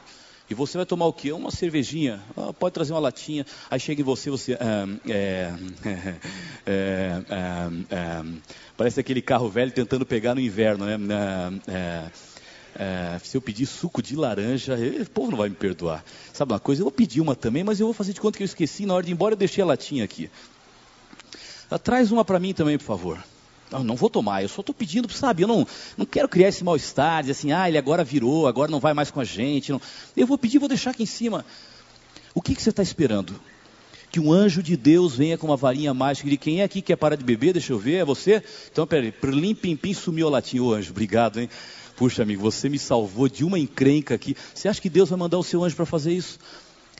[0.48, 1.32] E você vai tomar o quê?
[1.32, 2.20] Uma cervejinha.
[2.36, 3.44] Ah, pode trazer uma latinha.
[3.68, 4.54] Aí chega em você, você.
[4.54, 5.52] Ah, é,
[6.64, 7.22] é,
[7.90, 8.24] é,
[8.76, 10.96] parece aquele carro velho tentando pegar no inverno, né?
[13.22, 16.04] Se eu pedir suco de laranja, o povo não vai me perdoar.
[16.32, 16.80] Sabe uma coisa?
[16.80, 18.86] Eu vou pedir uma também, mas eu vou fazer de conta que eu esqueci.
[18.86, 20.30] Na hora de ir embora, eu deixei a latinha aqui.
[21.70, 23.24] Ah, traz uma para mim também, por favor.
[23.70, 25.64] Não, não vou tomar, eu só estou pedindo, sabe, eu não,
[25.96, 29.10] não quero criar esse mal-estar, dizer assim, ah, ele agora virou, agora não vai mais
[29.10, 29.70] com a gente.
[29.70, 29.80] Não.
[30.16, 31.44] Eu vou pedir, vou deixar aqui em cima.
[32.34, 33.40] O que, que você está esperando?
[34.10, 36.88] Que um anjo de Deus venha com uma varinha mágica e quem é aqui que
[36.88, 37.52] quer parar de beber?
[37.52, 38.42] Deixa eu ver, é você?
[38.72, 41.48] Então, peraí, perlim, pim, sumiu a latinha, ô anjo, obrigado, hein?
[42.00, 44.34] Puxa, amigo, você me salvou de uma encrenca aqui.
[44.54, 46.38] Você acha que Deus vai mandar o seu anjo para fazer isso?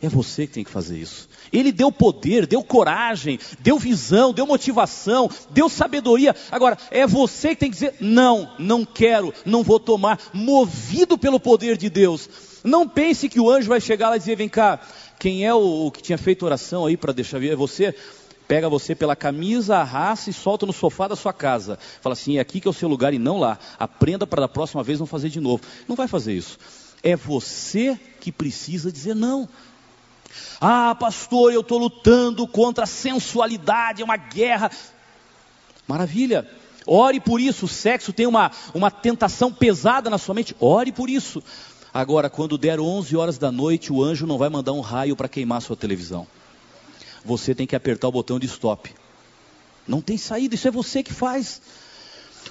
[0.03, 1.27] É você que tem que fazer isso.
[1.51, 6.37] Ele deu poder, deu coragem, deu visão, deu motivação, deu sabedoria.
[6.51, 11.41] Agora, é você que tem que dizer: não, não quero, não vou tomar, movido pelo
[11.41, 12.29] poder de Deus.
[12.63, 14.81] Não pense que o anjo vai chegar lá e dizer: vem cá,
[15.19, 17.53] quem é o, o que tinha feito oração aí para deixar vir?
[17.53, 17.95] É você?
[18.51, 21.79] Pega você pela camisa, arrasta e solta no sofá da sua casa.
[22.01, 23.57] Fala assim: é aqui que é o seu lugar e não lá.
[23.79, 25.63] Aprenda para da próxima vez não fazer de novo.
[25.87, 26.59] Não vai fazer isso.
[27.01, 29.49] É você que precisa dizer não.
[30.61, 34.69] Ah, pastor, eu estou lutando contra a sensualidade, é uma guerra.
[35.87, 36.45] Maravilha.
[36.85, 37.67] Ore por isso.
[37.67, 40.57] O sexo tem uma, uma tentação pesada na sua mente.
[40.59, 41.41] Ore por isso.
[41.95, 45.29] Agora, quando der 11 horas da noite, o anjo não vai mandar um raio para
[45.29, 46.27] queimar sua televisão.
[47.25, 48.93] Você tem que apertar o botão de stop.
[49.87, 51.61] Não tem saída, isso é você que faz.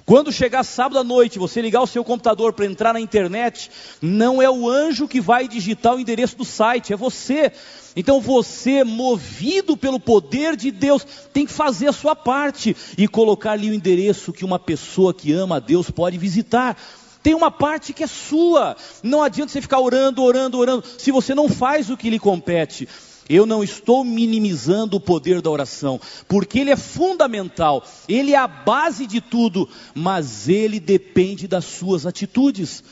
[0.06, 3.70] Quando chegar sábado à noite, você ligar o seu computador para entrar na internet,
[4.02, 7.52] não é o anjo que vai digitar o endereço do site, é você.
[7.96, 13.52] Então você, movido pelo poder de Deus, tem que fazer a sua parte e colocar
[13.52, 16.78] ali o endereço que uma pessoa que ama a Deus pode visitar.
[17.22, 18.78] Tem uma parte que é sua.
[19.04, 22.88] Não adianta você ficar orando, orando, orando, se você não faz o que lhe compete.
[23.30, 28.48] Eu não estou minimizando o poder da oração, porque ele é fundamental, ele é a
[28.48, 32.84] base de tudo, mas ele depende das suas atitudes.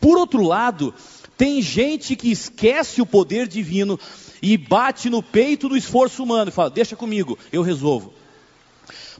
[0.00, 0.92] Por outro lado,
[1.38, 3.96] tem gente que esquece o poder divino
[4.42, 8.12] e bate no peito do esforço humano e fala: Deixa comigo, eu resolvo.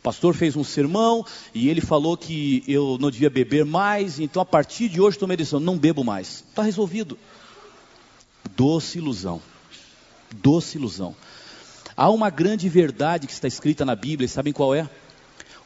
[0.03, 4.45] Pastor fez um sermão e ele falou que eu não devia beber mais, então a
[4.45, 6.45] partir de hoje tomei a decisão: não bebo mais.
[6.49, 7.17] Está resolvido.
[8.57, 9.41] Doce ilusão
[10.35, 11.15] doce ilusão.
[11.97, 14.89] Há uma grande verdade que está escrita na Bíblia, e sabem qual é?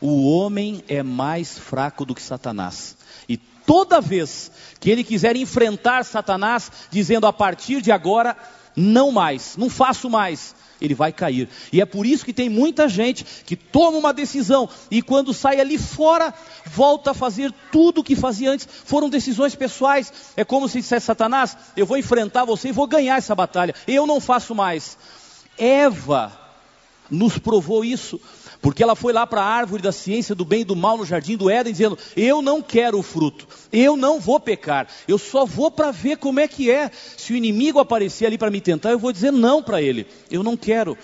[0.01, 2.97] O homem é mais fraco do que Satanás.
[3.29, 8.37] E toda vez que ele quiser enfrentar Satanás, dizendo a partir de agora,
[8.77, 11.49] não mais, não faço mais, ele vai cair.
[11.73, 15.61] E é por isso que tem muita gente que toma uma decisão e quando sai
[15.61, 16.33] ali fora,
[16.67, 18.69] volta a fazer tudo o que fazia antes.
[18.85, 20.13] Foram decisões pessoais.
[20.37, 23.75] É como se dissesse Satanás: eu vou enfrentar você e vou ganhar essa batalha.
[23.87, 24.97] Eu não faço mais.
[25.57, 26.39] Eva
[27.11, 28.21] nos provou isso.
[28.61, 31.07] Porque ela foi lá para a árvore da ciência do bem e do mal no
[31.07, 35.45] jardim do Éden, dizendo: Eu não quero o fruto, eu não vou pecar, eu só
[35.45, 36.91] vou para ver como é que é.
[37.17, 40.43] Se o inimigo aparecer ali para me tentar, eu vou dizer não para ele, eu
[40.43, 40.99] não quero.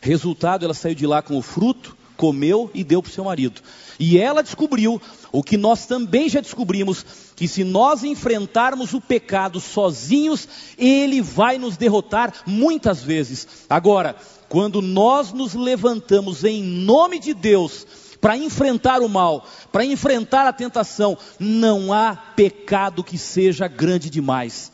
[0.00, 3.60] Resultado, ela saiu de lá com o fruto, comeu e deu para o seu marido.
[3.98, 5.00] E ela descobriu
[5.30, 7.04] o que nós também já descobrimos:
[7.36, 10.48] que se nós enfrentarmos o pecado sozinhos,
[10.78, 13.46] ele vai nos derrotar muitas vezes.
[13.68, 14.16] Agora,
[14.50, 17.86] quando nós nos levantamos em nome de Deus,
[18.20, 24.72] para enfrentar o mal, para enfrentar a tentação, não há pecado que seja grande demais.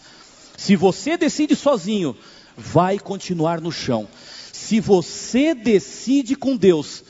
[0.56, 2.16] Se você decide sozinho,
[2.56, 4.08] vai continuar no chão.
[4.50, 7.04] Se você decide com Deus,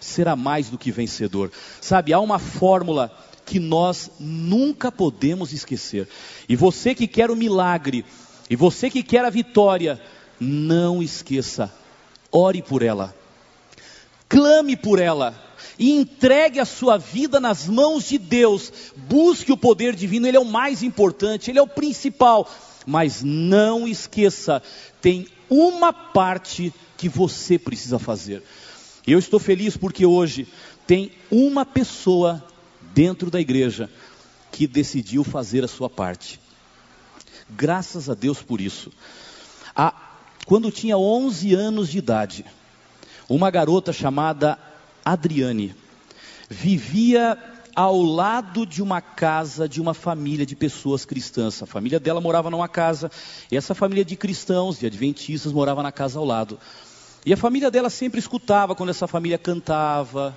[0.00, 1.52] será mais do que vencedor.
[1.80, 6.08] Sabe, há uma fórmula que nós nunca podemos esquecer.
[6.48, 8.04] E você que quer o milagre,
[8.50, 10.00] e você que quer a vitória,
[10.40, 11.72] não esqueça,
[12.32, 13.14] ore por ela,
[14.28, 15.34] clame por ela,
[15.78, 20.40] e entregue a sua vida nas mãos de Deus, busque o poder divino, ele é
[20.40, 22.50] o mais importante, ele é o principal,
[22.86, 24.62] mas não esqueça,
[25.00, 28.42] tem uma parte que você precisa fazer.
[29.06, 30.46] Eu estou feliz porque hoje
[30.86, 32.44] tem uma pessoa
[32.94, 33.90] dentro da igreja
[34.52, 36.40] que decidiu fazer a sua parte.
[37.48, 38.92] Graças a Deus por isso.
[39.74, 40.09] A
[40.50, 42.44] quando tinha 11 anos de idade,
[43.28, 44.58] uma garota chamada
[45.04, 45.76] Adriane
[46.48, 47.38] vivia
[47.72, 51.62] ao lado de uma casa de uma família de pessoas cristãs.
[51.62, 53.12] A família dela morava numa casa,
[53.48, 56.58] e essa família de cristãos, de adventistas, morava na casa ao lado.
[57.24, 60.36] E a família dela sempre escutava quando essa família cantava,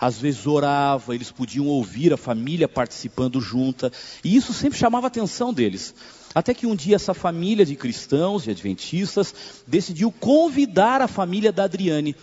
[0.00, 3.90] às vezes orava, eles podiam ouvir a família participando junta,
[4.22, 5.92] e isso sempre chamava a atenção deles.
[6.34, 9.34] Até que um dia essa família de cristãos e adventistas
[9.66, 12.14] decidiu convidar a família da Adriane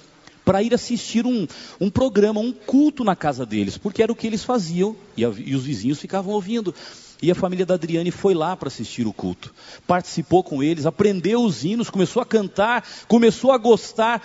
[0.46, 1.46] para ir assistir um,
[1.80, 5.34] um programa, um culto na casa deles, porque era o que eles faziam e, a,
[5.36, 6.74] e os vizinhos ficavam ouvindo.
[7.22, 9.54] E a família da Adriane foi lá para assistir o culto,
[9.86, 14.22] participou com eles, aprendeu os hinos, começou a cantar, começou a gostar.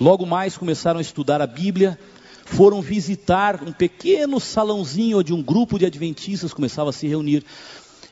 [0.00, 1.96] Logo mais começaram a estudar a Bíblia,
[2.44, 7.44] foram visitar um pequeno salãozinho onde um grupo de adventistas começava a se reunir.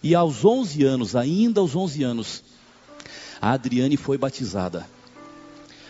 [0.05, 2.45] E aos 11 anos, ainda aos 11 anos,
[3.41, 4.87] a Adriane foi batizada.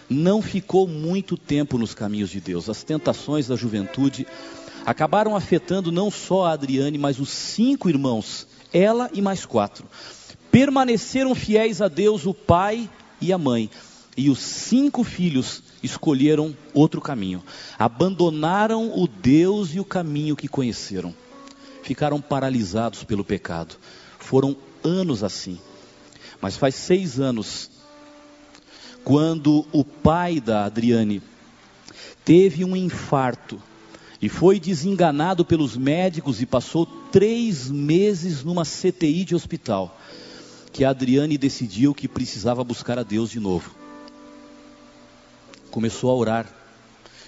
[0.08, 2.70] Não ficou muito tempo nos caminhos de Deus.
[2.70, 4.24] As tentações da juventude
[4.86, 9.84] acabaram afetando não só a Adriane, mas os cinco irmãos, ela e mais quatro.
[10.48, 12.88] Permaneceram fiéis a Deus, o pai
[13.20, 13.68] e a mãe.
[14.16, 17.42] E os cinco filhos escolheram outro caminho.
[17.76, 21.12] Abandonaram o Deus e o caminho que conheceram.
[21.82, 23.76] Ficaram paralisados pelo pecado.
[24.24, 25.58] Foram anos assim.
[26.40, 27.70] Mas faz seis anos,
[29.04, 31.22] quando o pai da Adriane
[32.24, 33.62] teve um infarto
[34.22, 40.00] e foi desenganado pelos médicos e passou três meses numa CTI de hospital,
[40.72, 43.74] que a Adriane decidiu que precisava buscar a Deus de novo.
[45.70, 46.48] Começou a orar,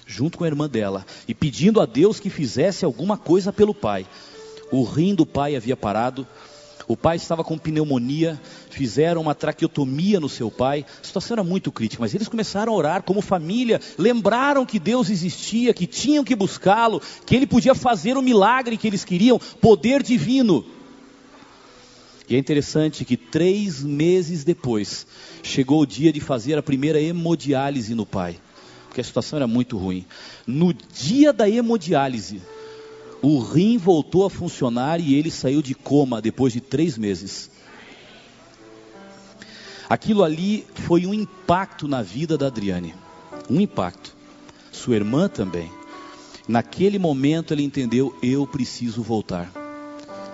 [0.07, 4.07] junto com a irmã dela, e pedindo a Deus que fizesse alguma coisa pelo pai.
[4.71, 6.27] O rim do pai havia parado,
[6.87, 10.85] o pai estava com pneumonia, fizeram uma traqueotomia no seu pai.
[11.01, 15.09] A situação era muito crítica, mas eles começaram a orar como família, lembraram que Deus
[15.09, 20.01] existia, que tinham que buscá-lo, que ele podia fazer o milagre que eles queriam, poder
[20.01, 20.65] divino.
[22.29, 25.05] E é interessante que três meses depois,
[25.43, 28.39] chegou o dia de fazer a primeira hemodiálise no pai,
[28.87, 30.05] porque a situação era muito ruim.
[30.45, 32.41] No dia da hemodiálise,
[33.21, 37.49] o rim voltou a funcionar e ele saiu de coma depois de três meses.
[39.89, 42.93] Aquilo ali foi um impacto na vida da Adriane.
[43.49, 44.15] Um impacto.
[44.71, 45.71] Sua irmã também.
[46.47, 49.51] Naquele momento ele entendeu: eu preciso voltar.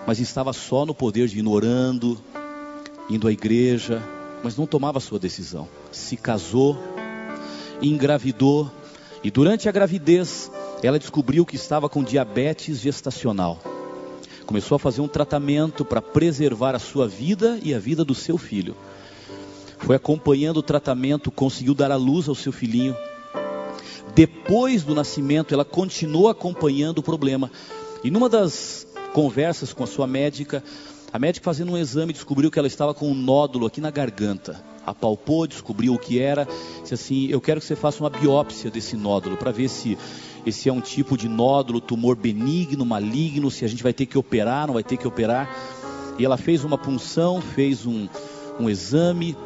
[0.06, 2.19] Mas estava só no poder de ir orando,
[3.10, 4.04] indo à igreja,
[4.43, 5.69] mas não tomava sua decisão.
[5.91, 6.78] Se casou,
[7.82, 8.69] engravidou,
[9.23, 13.59] e durante a gravidez ela descobriu que estava com diabetes gestacional.
[14.45, 18.38] Começou a fazer um tratamento para preservar a sua vida e a vida do seu
[18.38, 18.75] filho.
[19.79, 22.95] Foi acompanhando o tratamento, conseguiu dar à luz ao seu filhinho.
[24.13, 27.50] Depois do nascimento, ela continuou acompanhando o problema.
[28.04, 30.63] E numa das conversas com a sua médica,
[31.12, 34.73] a médica fazendo um exame descobriu que ela estava com um nódulo aqui na garganta.
[34.86, 36.48] Apalpou, descobriu o que era.
[36.81, 39.98] Disse assim: Eu quero que você faça uma biópsia desse nódulo para ver se
[40.46, 44.17] esse é um tipo de nódulo, tumor benigno, maligno, se a gente vai ter que
[44.17, 45.50] operar, não vai ter que operar.
[46.19, 48.08] E ela fez uma punção, fez um,
[48.60, 49.38] um exame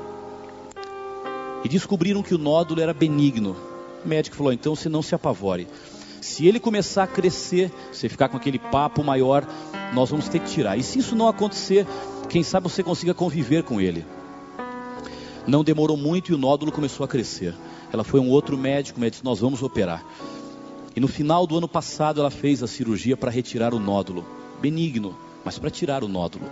[1.64, 3.56] e descobriram que o nódulo era benigno.
[4.04, 5.68] O médico falou: então você não se apavore.
[6.22, 9.48] Se ele começar a crescer, você ficar com aquele papo maior,
[9.94, 10.78] nós vamos ter que tirar.
[10.78, 11.86] E se isso não acontecer,
[12.28, 14.06] quem sabe você consiga conviver com ele.
[15.48, 17.56] Não demorou muito e o nódulo começou a crescer.
[17.92, 20.06] Ela foi um outro médico, médico disse: Nós vamos operar.
[20.94, 24.26] E no final do ano passado ela fez a cirurgia para retirar o nódulo.
[24.60, 26.46] Benigno, mas para tirar o nódulo.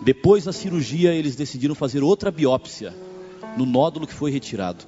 [0.00, 2.94] Depois da cirurgia, eles decidiram fazer outra biópsia
[3.56, 4.84] no nódulo que foi retirado.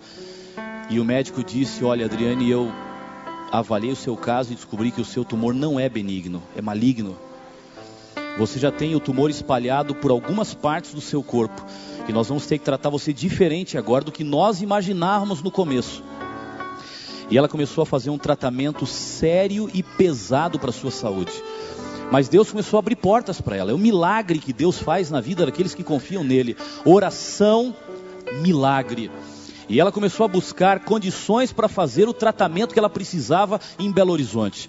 [0.89, 2.71] E o médico disse: Olha, Adriane, eu
[3.51, 7.17] avaliei o seu caso e descobri que o seu tumor não é benigno, é maligno.
[8.39, 11.65] Você já tem o tumor espalhado por algumas partes do seu corpo.
[12.09, 16.03] E nós vamos ter que tratar você diferente agora do que nós imaginávamos no começo.
[17.31, 21.33] E ela começou a fazer um tratamento sério e pesado para sua saúde.
[22.11, 23.71] Mas Deus começou a abrir portas para ela.
[23.71, 26.57] É o milagre que Deus faz na vida daqueles que confiam nele.
[26.85, 27.75] Oração,
[28.41, 29.11] milagre.
[29.69, 34.13] E ela começou a buscar condições para fazer o tratamento que ela precisava em Belo
[34.13, 34.69] Horizonte.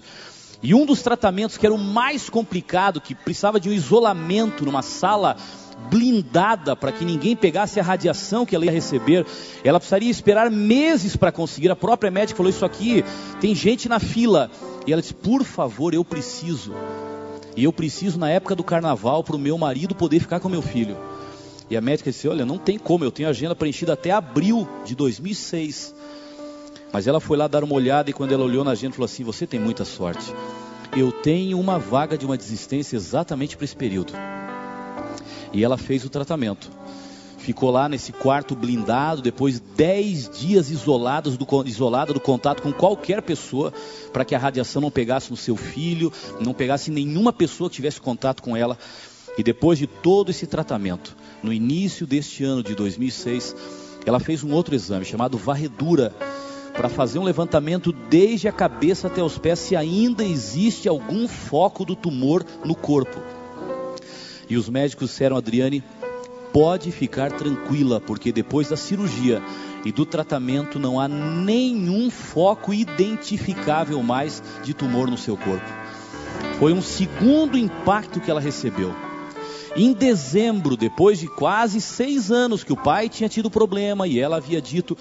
[0.62, 4.80] E um dos tratamentos que era o mais complicado, que precisava de um isolamento numa
[4.80, 5.36] sala
[5.90, 9.26] blindada para que ninguém pegasse a radiação que ela ia receber.
[9.62, 11.70] Ela precisaria esperar meses para conseguir.
[11.70, 13.04] A própria médica falou: Isso aqui
[13.40, 14.50] tem gente na fila.
[14.86, 16.74] E ela disse: Por favor, eu preciso.
[17.56, 20.62] E eu preciso, na época do carnaval, para o meu marido poder ficar com meu
[20.62, 20.96] filho.
[21.70, 24.94] E a médica disse: Olha, não tem como, eu tenho agenda preenchida até abril de
[24.94, 25.94] 2006.
[26.92, 29.24] Mas ela foi lá dar uma olhada e quando ela olhou na agenda, falou assim:
[29.24, 30.32] Você tem muita sorte.
[30.96, 34.12] Eu tenho uma vaga de uma desistência exatamente para esse período.
[35.52, 36.70] E ela fez o tratamento.
[37.38, 43.72] Ficou lá nesse quarto blindado, depois 10 dias do, isolada do contato com qualquer pessoa,
[44.12, 48.00] para que a radiação não pegasse no seu filho, não pegasse nenhuma pessoa que tivesse
[48.00, 48.76] contato com ela.
[49.38, 53.54] E depois de todo esse tratamento, no início deste ano de 2006,
[54.04, 56.12] ela fez um outro exame chamado varredura,
[56.76, 61.84] para fazer um levantamento desde a cabeça até os pés se ainda existe algum foco
[61.84, 63.18] do tumor no corpo.
[64.48, 65.82] E os médicos disseram, Adriane,
[66.52, 69.42] pode ficar tranquila, porque depois da cirurgia
[69.84, 75.66] e do tratamento não há nenhum foco identificável mais de tumor no seu corpo.
[76.58, 78.94] Foi um segundo impacto que ela recebeu.
[79.76, 84.38] Em dezembro, depois de quase seis anos que o pai tinha tido problema e ela
[84.38, 84.96] havia dito: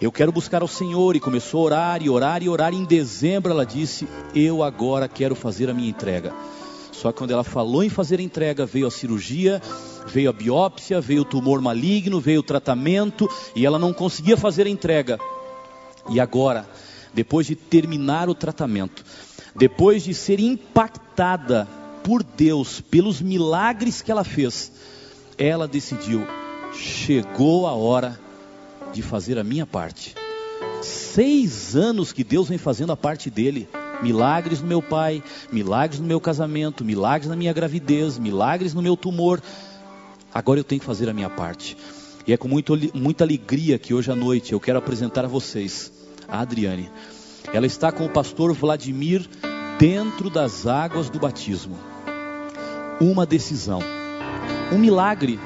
[0.00, 2.74] Eu quero buscar ao Senhor, e começou a orar e orar e orar.
[2.74, 6.34] Em dezembro, ela disse: Eu agora quero fazer a minha entrega.
[7.00, 9.60] Só que quando ela falou em fazer entrega, veio a cirurgia,
[10.06, 14.66] veio a biópsia, veio o tumor maligno, veio o tratamento e ela não conseguia fazer
[14.66, 15.18] a entrega.
[16.08, 16.66] E agora,
[17.12, 19.04] depois de terminar o tratamento,
[19.54, 21.68] depois de ser impactada
[22.02, 24.72] por Deus pelos milagres que ela fez,
[25.36, 26.26] ela decidiu:
[26.72, 28.18] chegou a hora
[28.94, 30.14] de fazer a minha parte.
[30.80, 33.68] Seis anos que Deus vem fazendo a parte dele
[34.02, 38.96] milagres no meu pai, milagres no meu casamento, milagres na minha gravidez, milagres no meu
[38.96, 39.40] tumor.
[40.32, 41.76] Agora eu tenho que fazer a minha parte.
[42.26, 45.92] E é com muito, muita alegria que hoje à noite eu quero apresentar a vocês
[46.28, 46.90] a Adriane.
[47.52, 49.26] Ela está com o pastor Vladimir
[49.78, 51.78] dentro das águas do batismo.
[53.00, 53.80] Uma decisão,
[54.72, 55.38] um milagre,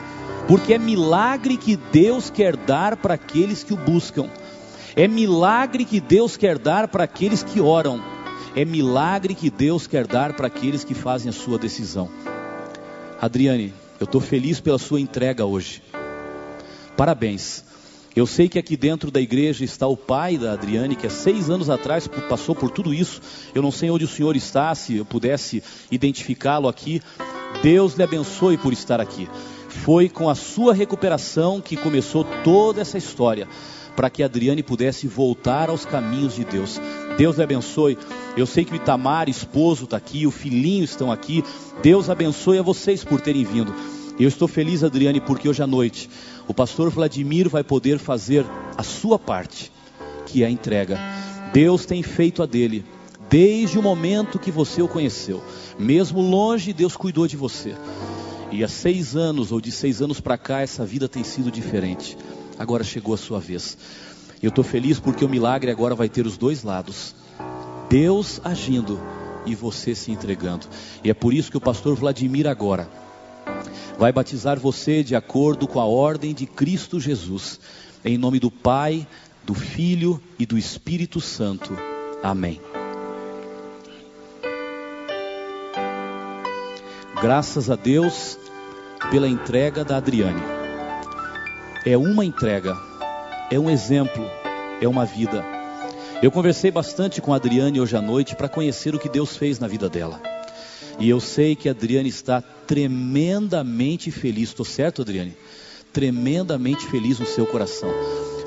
[0.49, 4.31] porque é milagre que Deus quer dar para aqueles que o buscam.
[4.97, 8.01] É milagre que Deus quer dar para aqueles que oram
[8.55, 12.11] é milagre que Deus quer dar para aqueles que fazem a sua decisão.
[13.21, 15.83] Adriane, eu estou feliz pela sua entrega hoje.
[16.97, 17.65] Parabéns.
[18.15, 21.49] Eu sei que aqui dentro da igreja está o pai da Adriane, que há seis
[21.49, 23.21] anos atrás passou por tudo isso.
[23.55, 27.01] Eu não sei onde o senhor está, se eu pudesse identificá-lo aqui.
[27.63, 29.29] Deus lhe abençoe por estar aqui.
[29.69, 33.47] Foi com a sua recuperação que começou toda essa história,
[33.95, 36.81] para que Adriane pudesse voltar aos caminhos de Deus.
[37.17, 37.99] Deus lhe abençoe.
[38.37, 41.45] Eu sei que o Itamar, esposo, está aqui, o filhinho estão aqui.
[41.83, 43.75] Deus abençoe a vocês por terem vindo.
[44.19, 46.09] Eu estou feliz, Adriane, porque hoje à noite
[46.47, 48.45] o pastor Vladimir vai poder fazer
[48.77, 49.73] a sua parte,
[50.27, 50.99] que é a entrega.
[51.53, 52.85] Deus tem feito a dele,
[53.31, 55.43] desde o momento que você o conheceu.
[55.79, 57.75] Mesmo longe, Deus cuidou de você.
[58.53, 62.19] E há seis anos, ou de seis anos para cá, essa vida tem sido diferente.
[62.61, 63.79] Agora chegou a sua vez.
[64.43, 67.15] Eu estou feliz porque o milagre agora vai ter os dois lados:
[67.89, 69.01] Deus agindo
[69.47, 70.67] e você se entregando.
[71.03, 72.87] E é por isso que o pastor Vladimir agora
[73.99, 77.59] vai batizar você de acordo com a ordem de Cristo Jesus,
[78.05, 79.09] em nome do Pai,
[79.43, 81.75] do Filho e do Espírito Santo.
[82.23, 82.61] Amém.
[87.23, 88.39] Graças a Deus
[89.11, 90.60] pela entrega da Adriane.
[91.85, 92.77] É uma entrega
[93.51, 94.25] é um exemplo,
[94.81, 95.45] é uma vida.
[96.23, 99.59] Eu conversei bastante com a Adriane hoje à noite para conhecer o que Deus fez
[99.59, 100.23] na vida dela.
[101.01, 104.51] E eu sei que a Adriane está tremendamente feliz.
[104.51, 105.37] Estou certo, Adriane?
[105.93, 107.91] Tremendamente feliz no seu coração.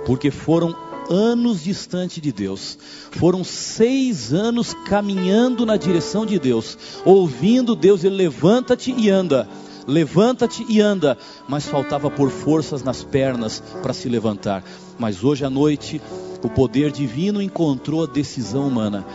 [0.05, 0.73] Porque foram
[1.09, 2.77] anos distante de Deus.
[3.11, 9.49] Foram seis anos caminhando na direção de Deus, ouvindo Deus, ele levanta-te e anda.
[9.88, 11.17] Levanta-te e anda,
[11.47, 14.63] mas faltava por forças nas pernas para se levantar.
[14.97, 16.01] Mas hoje à noite,
[16.41, 19.05] o poder divino encontrou a decisão humana,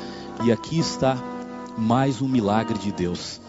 [0.44, 1.16] e aqui está
[1.76, 3.40] mais um milagre de Deus.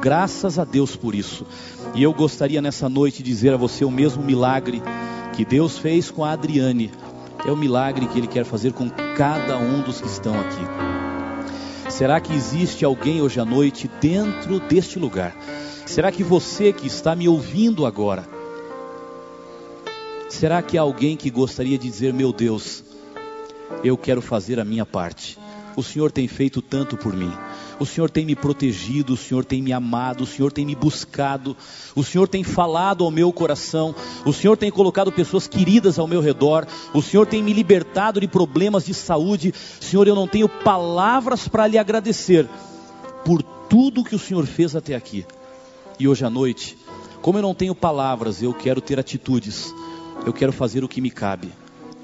[0.00, 1.46] Graças a Deus por isso.
[1.94, 4.82] E eu gostaria nessa noite de dizer a você o mesmo milagre
[5.34, 6.90] que Deus fez com a Adriane
[7.46, 11.90] é o milagre que Ele quer fazer com cada um dos que estão aqui.
[11.90, 15.34] Será que existe alguém hoje à noite dentro deste lugar?
[15.86, 18.28] Será que você que está me ouvindo agora,
[20.28, 22.82] será que há alguém que gostaria de dizer: Meu Deus,
[23.84, 25.38] eu quero fazer a minha parte?
[25.76, 27.32] O Senhor tem feito tanto por mim.
[27.78, 31.56] O Senhor tem me protegido, o Senhor tem me amado, o Senhor tem me buscado,
[31.94, 36.20] o Senhor tem falado ao meu coração, o Senhor tem colocado pessoas queridas ao meu
[36.20, 39.54] redor, o Senhor tem me libertado de problemas de saúde.
[39.80, 42.48] Senhor, eu não tenho palavras para lhe agradecer
[43.24, 45.24] por tudo que o Senhor fez até aqui.
[45.98, 46.76] E hoje à noite,
[47.22, 49.74] como eu não tenho palavras, eu quero ter atitudes,
[50.26, 51.50] eu quero fazer o que me cabe,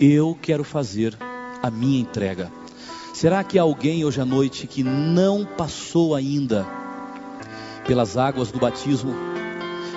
[0.01, 1.17] eu quero fazer
[1.63, 2.51] a minha entrega.
[3.13, 6.67] Será que há alguém hoje à noite que não passou ainda
[7.87, 9.15] pelas águas do batismo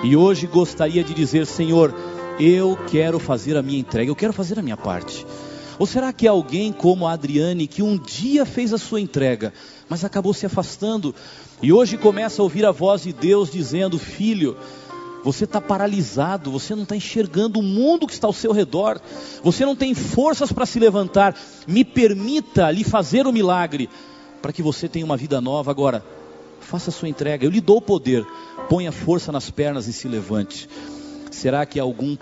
[0.04, 1.96] e hoje gostaria de dizer: Senhor,
[2.38, 5.26] eu quero fazer a minha entrega, eu quero fazer a minha parte?
[5.80, 9.54] Ou será que há alguém como a Adriane que um dia fez a sua entrega,
[9.90, 11.14] mas acabou se afastando
[11.62, 14.58] e hoje começa a ouvir a voz de Deus dizendo: Filho,
[15.24, 19.02] você está paralisado, você não está enxergando o mundo que está ao seu redor,
[19.44, 21.36] você não tem forças para se levantar.
[21.68, 23.90] Me permita lhe fazer o milagre
[24.42, 25.72] para que você tenha uma vida nova.
[25.72, 26.06] Agora,
[26.60, 28.26] faça a sua entrega, eu lhe dou o poder,
[28.70, 30.70] ponha força nas pernas e se levante.
[31.32, 32.18] Será que há algum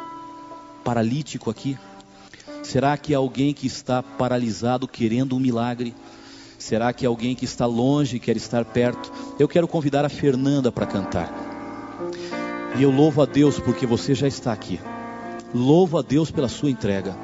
[0.84, 1.78] paralítico aqui?
[2.62, 5.94] Será que há alguém que está paralisado querendo um milagre?
[6.64, 9.12] Será que alguém que está longe quer estar perto?
[9.38, 11.30] Eu quero convidar a Fernanda para cantar.
[12.78, 14.80] E eu louvo a Deus porque você já está aqui.
[15.54, 17.18] Louvo a Deus pela sua entrega.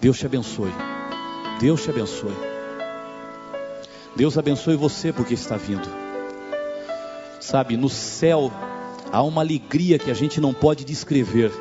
[0.00, 0.72] Deus te abençoe.
[1.60, 2.34] Deus te abençoe.
[4.16, 5.88] Deus abençoe você porque está vindo.
[7.40, 8.50] Sabe, no céu
[9.12, 11.52] há uma alegria que a gente não pode descrever.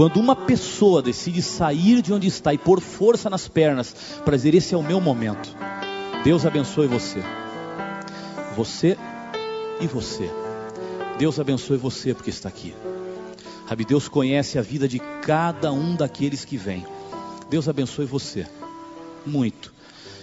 [0.00, 3.94] Quando uma pessoa decide sair de onde está e pôr força nas pernas
[4.24, 5.54] para dizer: Esse é o meu momento.
[6.24, 7.22] Deus abençoe você.
[8.56, 8.96] Você
[9.78, 10.30] e você.
[11.18, 12.74] Deus abençoe você porque está aqui.
[13.68, 16.86] Sabe, Deus conhece a vida de cada um daqueles que vem.
[17.50, 18.46] Deus abençoe você.
[19.26, 19.70] Muito.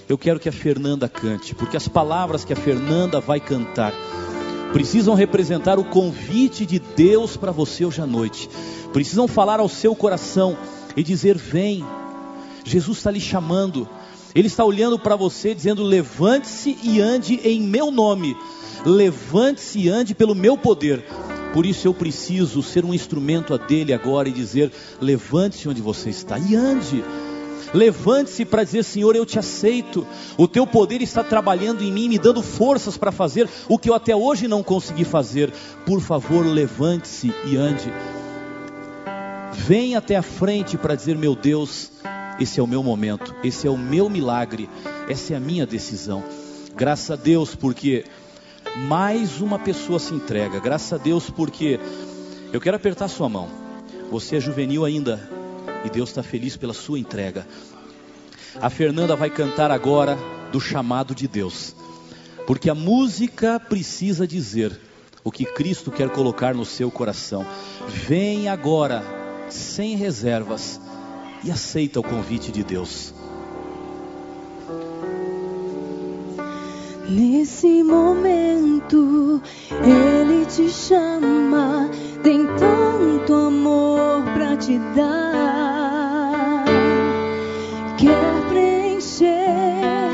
[0.09, 3.93] Eu quero que a Fernanda cante, porque as palavras que a Fernanda vai cantar
[4.73, 8.49] precisam representar o convite de Deus para você hoje à noite.
[8.93, 10.57] Precisam falar ao seu coração
[10.95, 11.85] e dizer: Vem,
[12.63, 13.87] Jesus está lhe chamando.
[14.35, 18.35] Ele está olhando para você, dizendo: Levante-se e ande em meu nome
[18.85, 21.03] levante-se e ande pelo meu poder.
[21.53, 24.71] Por isso eu preciso ser um instrumento a dele agora e dizer:
[25.01, 27.03] levante-se onde você está e ande.
[27.73, 30.05] Levante-se para dizer: Senhor, eu te aceito.
[30.37, 33.93] O teu poder está trabalhando em mim, me dando forças para fazer o que eu
[33.93, 35.51] até hoje não consegui fazer.
[35.85, 37.91] Por favor, levante-se e ande.
[39.57, 41.91] Venha até a frente para dizer: Meu Deus,
[42.39, 44.69] esse é o meu momento, esse é o meu milagre,
[45.09, 46.23] essa é a minha decisão.
[46.75, 48.05] Graças a Deus, porque
[48.87, 50.59] mais uma pessoa se entrega.
[50.59, 51.79] Graças a Deus, porque
[52.53, 53.49] eu quero apertar sua mão.
[54.11, 55.27] Você é juvenil ainda
[55.83, 57.45] e Deus está feliz pela sua entrega.
[58.61, 60.17] A Fernanda vai cantar agora
[60.51, 61.75] do chamado de Deus,
[62.45, 64.79] porque a música precisa dizer
[65.23, 67.45] o que Cristo quer colocar no seu coração.
[67.89, 69.03] Vem agora,
[69.49, 70.79] sem reservas,
[71.43, 73.13] e aceita o convite de Deus.
[77.09, 79.41] Nesse momento,
[79.71, 81.89] Ele te chama,
[82.21, 86.65] tem tanto amor para te dar.
[87.97, 90.11] Quer preencher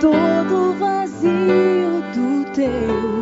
[0.00, 3.13] todo o vazio do teu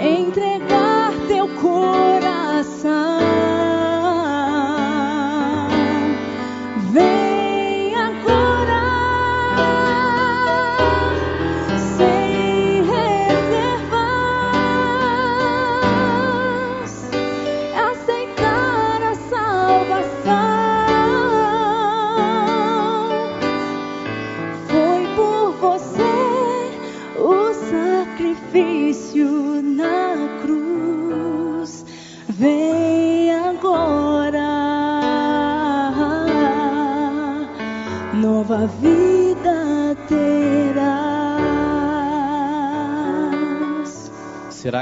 [0.00, 0.47] entre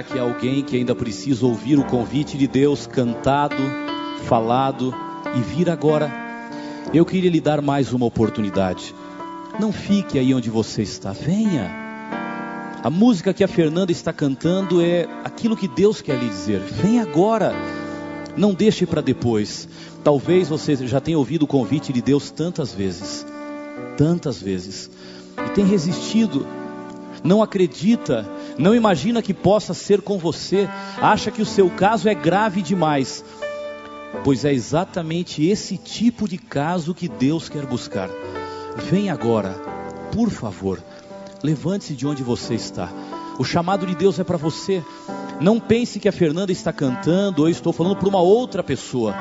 [0.07, 3.57] que há alguém que ainda precisa ouvir o convite de Deus cantado,
[4.25, 4.95] falado
[5.37, 6.11] e vir agora?
[6.95, 8.95] Eu queria lhe dar mais uma oportunidade.
[9.59, 11.87] Não fique aí onde você está, venha.
[12.83, 16.61] A música que a Fernanda está cantando é aquilo que Deus quer lhe dizer.
[16.61, 17.53] Vem agora.
[18.37, 19.69] Não deixe para depois.
[20.05, 23.27] Talvez você já tenha ouvido o convite de Deus tantas vezes,
[23.97, 24.89] tantas vezes,
[25.45, 26.47] e tem resistido.
[27.25, 28.25] Não acredita,
[28.59, 30.69] não imagina que possa ser com você,
[31.01, 33.25] acha que o seu caso é grave demais.
[34.25, 38.09] Pois é exatamente esse tipo de caso que Deus quer buscar.
[38.91, 39.51] Vem agora,
[40.13, 40.83] por favor,
[41.43, 42.91] levante-se de onde você está.
[43.39, 44.83] O chamado de Deus é para você.
[45.41, 49.15] Não pense que a Fernanda está cantando ou eu estou falando para uma outra pessoa.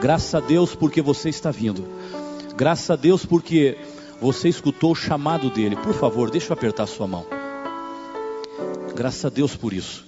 [0.00, 1.88] Graças a Deus porque você está vindo.
[2.54, 3.78] Graças a Deus porque
[4.20, 5.76] você escutou o chamado dele.
[5.76, 7.35] Por favor, deixa eu apertar sua mão.
[8.96, 10.04] Graças a Deus por isso.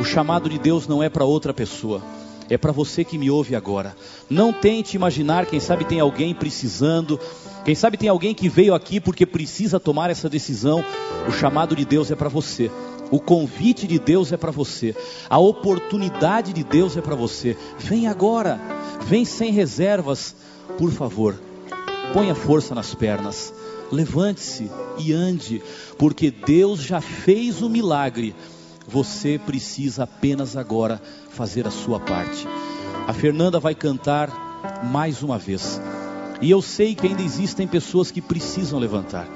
[0.00, 2.00] O chamado de Deus não é para outra pessoa
[2.50, 3.94] é para você que me ouve agora.
[4.28, 7.20] Não tente imaginar, quem sabe tem alguém precisando,
[7.64, 10.84] quem sabe tem alguém que veio aqui porque precisa tomar essa decisão.
[11.28, 12.70] O chamado de Deus é para você.
[13.10, 14.94] O convite de Deus é para você.
[15.28, 17.56] A oportunidade de Deus é para você.
[17.78, 18.60] Vem agora.
[19.02, 20.34] Vem sem reservas.
[20.76, 21.40] Por favor,
[22.12, 23.52] ponha força nas pernas.
[23.90, 25.62] Levante-se e ande,
[25.96, 28.34] porque Deus já fez o milagre.
[28.86, 32.46] Você precisa apenas agora fazer a sua parte.
[33.06, 35.80] A Fernanda vai cantar mais uma vez.
[36.40, 39.28] E eu sei que ainda existem pessoas que precisam levantar.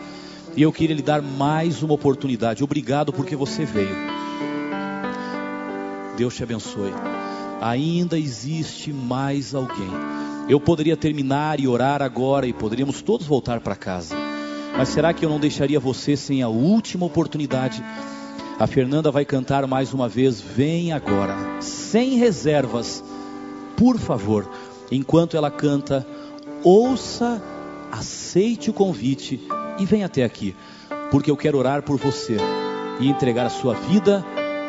[0.55, 2.63] E eu queria lhe dar mais uma oportunidade.
[2.63, 3.97] Obrigado porque você veio.
[6.17, 6.93] Deus te abençoe.
[7.61, 9.91] Ainda existe mais alguém.
[10.49, 14.22] Eu poderia terminar e orar agora e poderíamos todos voltar para casa.
[14.77, 17.85] Mas será que eu não deixaria você sem a última oportunidade?
[18.59, 20.41] A Fernanda vai cantar mais uma vez.
[20.41, 23.05] Vem agora, sem reservas,
[23.77, 24.49] por favor.
[24.91, 26.07] Enquanto ela canta,
[26.63, 27.43] ouça,
[27.91, 29.41] aceite o convite
[29.79, 30.55] e venha até aqui,
[31.11, 32.37] porque eu quero orar por você
[33.01, 34.25] e entregar a sua vida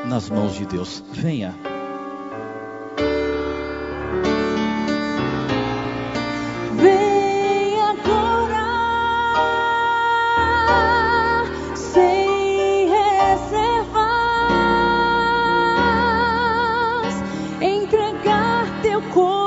[0.05, 1.03] nas mãos de Deus.
[1.11, 1.72] Venha.
[19.03, 19.42] Entregar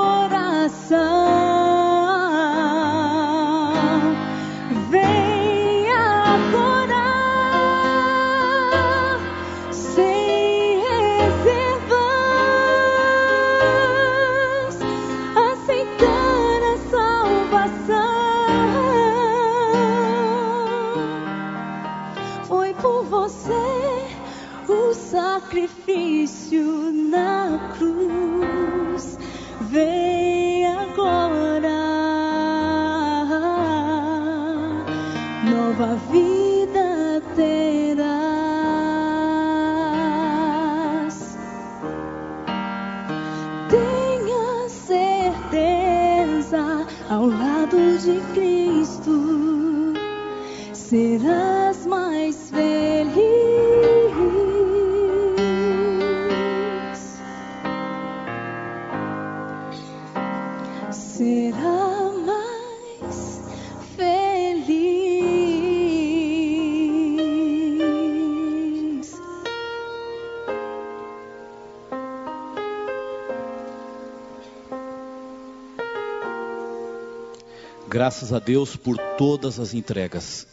[78.07, 80.46] Graças a Deus por todas as entregas.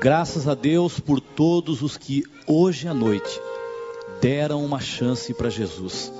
[0.00, 3.40] Graças a Deus por todos os que hoje à noite
[4.20, 6.12] deram uma chance para Jesus.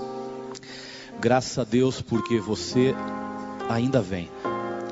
[1.18, 2.94] Graças a Deus porque você
[3.68, 4.30] ainda vem.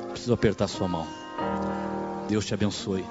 [0.09, 1.07] Preciso apertar sua mão.
[2.27, 3.05] Deus te abençoe.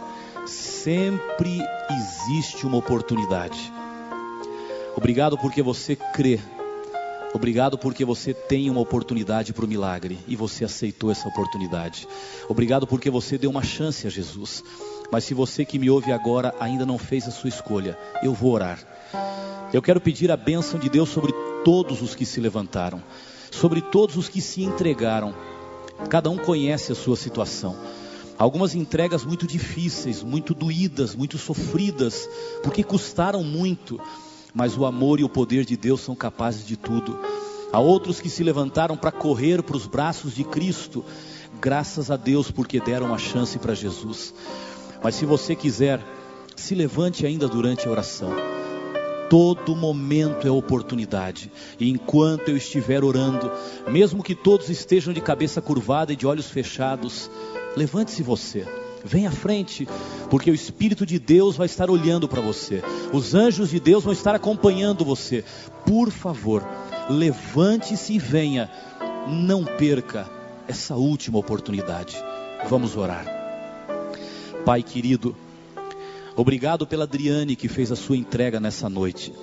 [0.44, 1.59] Sempre
[1.90, 3.72] existe uma oportunidade.
[4.94, 6.38] Obrigado porque você crê.
[7.35, 12.07] Obrigado porque você tem uma oportunidade para o milagre e você aceitou essa oportunidade.
[12.49, 14.62] Obrigado porque você deu uma chance a Jesus.
[15.11, 18.53] Mas se você que me ouve agora ainda não fez a sua escolha, eu vou
[18.53, 18.78] orar.
[19.72, 21.32] Eu quero pedir a bênção de Deus sobre
[21.64, 23.03] todos os que se levantaram,
[23.51, 25.35] sobre todos os que se entregaram.
[26.09, 27.76] Cada um conhece a sua situação.
[28.39, 32.28] Algumas entregas muito difíceis, muito doídas, muito sofridas,
[32.62, 34.01] porque custaram muito
[34.55, 37.18] mas o amor e o poder de Deus são capazes de tudo.
[37.72, 41.05] Há outros que se levantaram para correr para os braços de Cristo.
[41.61, 44.32] graças a Deus porque deram uma chance para Jesus.
[45.02, 46.00] Mas se você quiser,
[46.55, 48.30] se levante ainda durante a oração.
[49.28, 51.50] Todo momento é oportunidade.
[51.80, 53.50] E enquanto eu estiver orando,
[53.88, 57.30] mesmo que todos estejam de cabeça curvada e de olhos fechados,
[57.76, 58.84] levante-se você.
[59.05, 59.86] Vem à frente,
[60.30, 62.82] porque o Espírito de Deus vai estar olhando para você.
[63.12, 65.44] Os anjos de Deus vão estar acompanhando você.
[65.84, 66.66] Por favor,
[67.11, 68.70] levante-se e venha.
[69.28, 70.26] Não perca
[70.66, 72.16] essa última oportunidade.
[72.68, 73.26] Vamos orar.
[74.64, 75.36] Pai querido,
[76.34, 79.34] obrigado pela Adriane que fez a sua entrega nessa noite.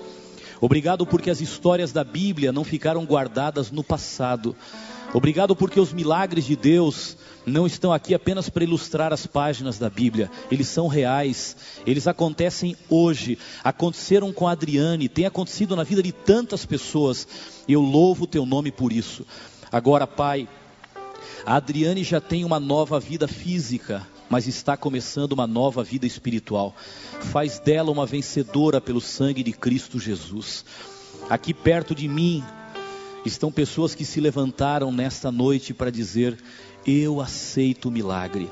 [0.59, 4.55] Obrigado porque as histórias da Bíblia não ficaram guardadas no passado.
[5.14, 9.89] Obrigado porque os milagres de Deus não estão aqui apenas para ilustrar as páginas da
[9.89, 16.01] Bíblia, eles são reais, eles acontecem hoje, aconteceram com a Adriane, tem acontecido na vida
[16.01, 17.28] de tantas pessoas,
[17.68, 19.26] eu louvo o teu nome por isso.
[19.72, 20.47] Agora, Pai,
[21.45, 26.74] a Adriane já tem uma nova vida física, mas está começando uma nova vida espiritual.
[27.20, 30.64] Faz dela uma vencedora pelo sangue de Cristo Jesus.
[31.30, 32.43] Aqui perto de mim
[33.30, 36.38] estão pessoas que se levantaram nesta noite para dizer:
[36.86, 38.49] Eu aceito o milagre.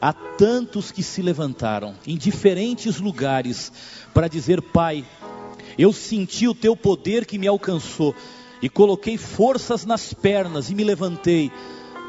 [0.00, 3.72] Há tantos que se levantaram em diferentes lugares
[4.12, 5.04] para dizer: Pai,
[5.78, 8.14] eu senti o teu poder que me alcançou
[8.62, 11.50] e coloquei forças nas pernas e me levantei.